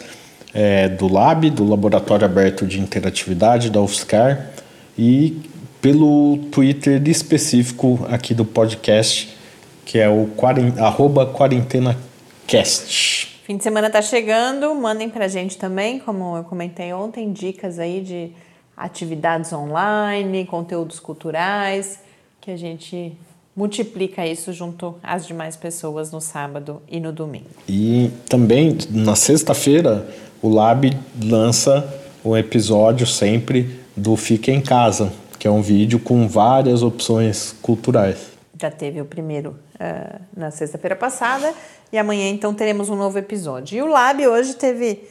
é, 0.52 0.88
do 0.88 1.12
Lab, 1.12 1.50
do 1.50 1.64
Laboratório 1.64 2.24
Aberto 2.24 2.66
de 2.66 2.80
Interatividade 2.80 3.70
da 3.70 3.80
UFSCar 3.80 4.50
e 4.96 5.42
pelo 5.82 6.38
Twitter 6.50 7.02
específico 7.08 8.06
aqui 8.08 8.32
do 8.32 8.44
podcast, 8.44 9.36
que 9.84 9.98
é 9.98 10.08
o 10.08 10.30
arroba 10.78 11.26
quarentenacast 11.26 12.14
Cast. 12.46 13.40
Fim 13.44 13.56
de 13.56 13.62
semana 13.62 13.90
tá 13.90 14.00
chegando, 14.00 14.74
mandem 14.74 15.08
pra 15.08 15.28
gente 15.28 15.56
também, 15.56 15.98
como 15.98 16.36
eu 16.36 16.44
comentei 16.44 16.92
ontem, 16.92 17.32
dicas 17.32 17.78
aí 17.78 18.00
de 18.00 18.32
atividades 18.76 19.52
online, 19.52 20.46
conteúdos 20.46 20.98
culturais, 20.98 22.00
que 22.40 22.50
a 22.50 22.56
gente 22.56 23.12
multiplica 23.56 24.26
isso 24.26 24.52
junto 24.52 24.96
às 25.02 25.26
demais 25.26 25.56
pessoas 25.56 26.10
no 26.10 26.20
sábado 26.20 26.82
e 26.88 26.98
no 26.98 27.12
domingo. 27.12 27.46
E 27.68 28.10
também 28.28 28.76
na 28.90 29.14
sexta-feira 29.14 30.08
o 30.42 30.48
Lab 30.48 30.90
lança 31.22 32.02
o 32.22 32.36
episódio 32.36 33.06
sempre 33.06 33.78
do 33.96 34.16
Fica 34.16 34.50
em 34.50 34.60
Casa, 34.60 35.12
que 35.38 35.46
é 35.46 35.50
um 35.50 35.62
vídeo 35.62 35.98
com 35.98 36.26
várias 36.26 36.82
opções 36.82 37.54
culturais. 37.62 38.32
Já 38.60 38.70
teve 38.70 39.00
o 39.00 39.04
primeiro 39.04 39.56
uh, 39.74 40.20
na 40.36 40.50
sexta-feira 40.50 40.96
passada 40.96 41.52
e 41.92 41.98
amanhã 41.98 42.28
então 42.28 42.54
teremos 42.54 42.88
um 42.88 42.96
novo 42.96 43.18
episódio. 43.18 43.76
E 43.76 43.82
o 43.82 43.86
Lab 43.86 44.26
hoje 44.26 44.54
teve, 44.54 45.08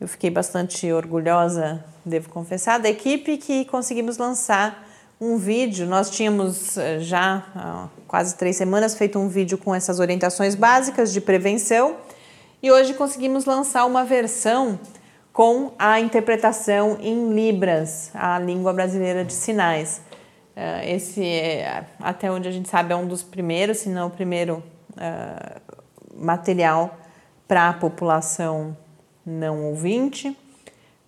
eu 0.00 0.08
fiquei 0.08 0.30
bastante 0.30 0.90
orgulhosa, 0.92 1.84
devo 2.04 2.28
confessar, 2.28 2.78
da 2.78 2.88
equipe 2.88 3.36
que 3.36 3.64
conseguimos 3.66 4.18
lançar 4.18 4.85
um 5.20 5.36
vídeo. 5.36 5.86
Nós 5.86 6.10
tínhamos 6.10 6.76
eh, 6.76 7.00
já 7.00 7.44
há 7.54 7.88
quase 8.06 8.36
três 8.36 8.56
semanas 8.56 8.94
feito 8.94 9.18
um 9.18 9.28
vídeo 9.28 9.56
com 9.56 9.74
essas 9.74 9.98
orientações 9.98 10.54
básicas 10.54 11.12
de 11.12 11.20
prevenção 11.20 11.96
e 12.62 12.70
hoje 12.70 12.94
conseguimos 12.94 13.44
lançar 13.44 13.84
uma 13.86 14.04
versão 14.04 14.78
com 15.32 15.72
a 15.78 16.00
interpretação 16.00 16.98
em 17.00 17.32
Libras, 17.32 18.10
a 18.14 18.38
língua 18.38 18.72
brasileira 18.72 19.24
de 19.24 19.32
sinais. 19.32 20.00
Eh, 20.54 20.94
esse, 20.94 21.24
é, 21.24 21.84
até 22.00 22.30
onde 22.30 22.48
a 22.48 22.52
gente 22.52 22.68
sabe, 22.68 22.92
é 22.92 22.96
um 22.96 23.06
dos 23.06 23.22
primeiros, 23.22 23.78
se 23.78 23.88
não 23.88 24.08
o 24.08 24.10
primeiro 24.10 24.62
uh, 24.92 25.60
material 26.14 26.98
para 27.46 27.68
a 27.68 27.72
população 27.72 28.76
não 29.24 29.64
ouvinte. 29.64 30.36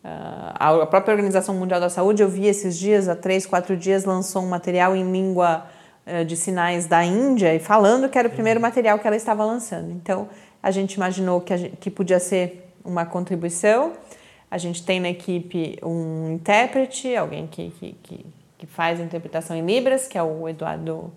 Ah, 0.03 0.83
a 0.83 0.87
própria 0.87 1.13
Organização 1.13 1.55
Mundial 1.55 1.81
da 1.81 1.91
Saúde, 1.91 2.23
eu 2.23 2.29
vi 2.29 2.47
esses 2.47 2.79
dias, 2.79 3.09
há 3.09 3.17
três, 3.17 3.45
quatro 3.47 3.77
dias, 3.77 4.05
lançou 4.05 4.43
um 4.43 4.49
material 4.49 4.95
em 4.95 5.11
língua 5.11 5.67
eh, 6.07 6.25
de 6.25 6.37
sinais 6.37 6.87
da 6.87 7.05
Índia 7.05 7.55
e 7.55 7.59
falando 7.59 8.09
que 8.09 8.19
era 8.19 8.29
o 8.29 8.31
primeiro 8.31 8.61
material 8.61 8.99
que 8.99 9.07
ela 9.07 9.17
estava 9.17 9.45
lançando. 9.45 9.91
Então, 9.91 10.29
a 10.63 10.71
gente 10.71 10.95
imaginou 10.95 11.41
que, 11.41 11.57
gente, 11.57 11.77
que 11.77 11.91
podia 11.91 12.21
ser 12.21 12.73
uma 12.85 13.05
contribuição. 13.05 13.93
A 14.51 14.57
gente 14.57 14.83
tem 14.85 15.01
na 15.01 15.11
equipe 15.11 15.79
um 15.83 16.33
intérprete, 16.33 17.15
alguém 17.15 17.47
que, 17.47 17.71
que, 17.71 17.93
que, 18.03 18.27
que 18.57 18.67
faz 18.67 19.01
a 19.01 19.03
interpretação 19.03 19.57
em 19.57 19.65
Libras, 19.65 20.07
que 20.07 20.17
é 20.17 20.23
o 20.23 20.49
Eduardo 20.49 21.13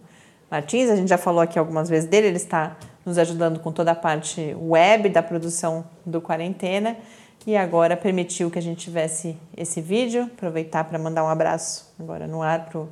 Martins. 0.50 0.89
A 0.89 0.96
gente 0.96 1.08
já 1.08 1.17
falou 1.17 1.39
aqui 1.39 1.58
algumas 1.58 1.88
vezes 1.88 2.10
dele, 2.10 2.28
ele 2.28 2.38
está 2.38 2.76
nos 3.06 3.17
ajudando 3.17 3.60
com 3.60 3.72
toda 3.72 3.91
a 3.91 3.96
parte 3.96 4.56
web 4.60 5.08
da 5.10 5.24
produção 5.24 5.86
do 6.06 6.20
Quarentena 6.20 6.98
e 7.45 7.58
agora 7.58 7.97
permitiu 7.97 8.51
que 8.51 8.60
a 8.60 8.62
gente 8.62 8.82
tivesse 8.82 9.36
esse 9.58 9.82
vídeo. 9.82 10.23
Aproveitar 10.23 10.84
para 10.84 10.99
mandar 10.99 11.23
um 11.23 11.27
abraço 11.27 11.91
agora 11.99 12.27
no 12.27 12.41
ar 12.41 12.65
para 12.65 12.80
o 12.80 12.89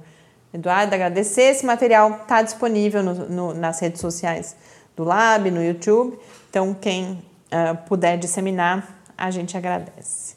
Eduardo, 0.54 0.96
agradecer. 0.96 1.44
Esse 1.44 1.66
material 1.66 2.22
está 2.24 2.42
disponível 2.42 3.04
no, 3.04 3.14
no, 3.30 3.54
nas 3.54 3.80
redes 3.80 4.02
sociais 4.02 4.56
do 4.98 5.04
Lab, 5.04 5.52
no 5.52 5.64
YouTube. 5.64 6.18
Então, 6.50 6.74
quem 6.74 7.12
uh, 7.12 7.78
puder 7.88 8.18
disseminar, 8.18 9.02
a 9.16 9.30
gente 9.30 9.56
agradece. 9.56 10.36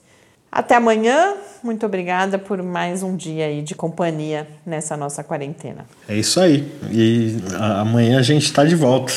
Até 0.50 0.74
amanhã. 0.74 1.34
Muito 1.62 1.86
obrigada 1.86 2.38
por 2.38 2.62
mais 2.62 3.02
um 3.02 3.16
dia 3.16 3.46
aí 3.46 3.62
de 3.62 3.74
companhia 3.74 4.46
nessa 4.66 4.98
nossa 4.98 5.24
quarentena. 5.24 5.86
É 6.06 6.14
isso 6.14 6.38
aí. 6.38 6.70
E 6.90 7.38
amanhã 7.58 8.18
a 8.18 8.22
gente 8.22 8.44
está 8.44 8.62
de 8.62 8.74
volta 8.74 9.14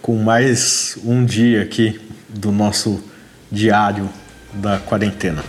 com 0.00 0.14
mais 0.14 0.96
um 1.04 1.24
dia 1.24 1.62
aqui 1.62 2.00
do 2.28 2.52
nosso 2.52 3.02
diário 3.50 4.08
da 4.52 4.78
quarentena. 4.78 5.42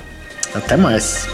Até 0.53 0.77
mais. 0.77 1.27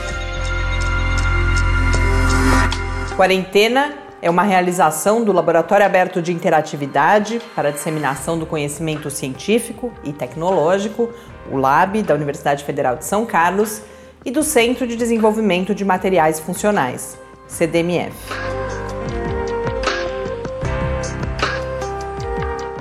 Quarentena 3.15 3.93
é 4.21 4.29
uma 4.29 4.43
realização 4.43 5.23
do 5.23 5.31
Laboratório 5.31 5.85
Aberto 5.85 6.21
de 6.21 6.31
Interatividade 6.31 7.41
para 7.55 7.69
a 7.69 7.71
Disseminação 7.71 8.39
do 8.39 8.45
Conhecimento 8.45 9.09
Científico 9.09 9.93
e 10.03 10.13
Tecnológico, 10.13 11.09
o 11.51 11.57
LAB, 11.57 12.01
da 12.03 12.15
Universidade 12.15 12.63
Federal 12.63 12.95
de 12.95 13.05
São 13.05 13.25
Carlos, 13.25 13.81
e 14.25 14.31
do 14.31 14.41
Centro 14.41 14.87
de 14.87 14.95
Desenvolvimento 14.95 15.75
de 15.75 15.83
Materiais 15.83 16.39
Funcionais, 16.39 17.17
CDMF. 17.47 18.15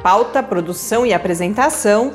Pauta, 0.02 0.42
produção 0.42 1.04
e 1.04 1.12
apresentação: 1.12 2.14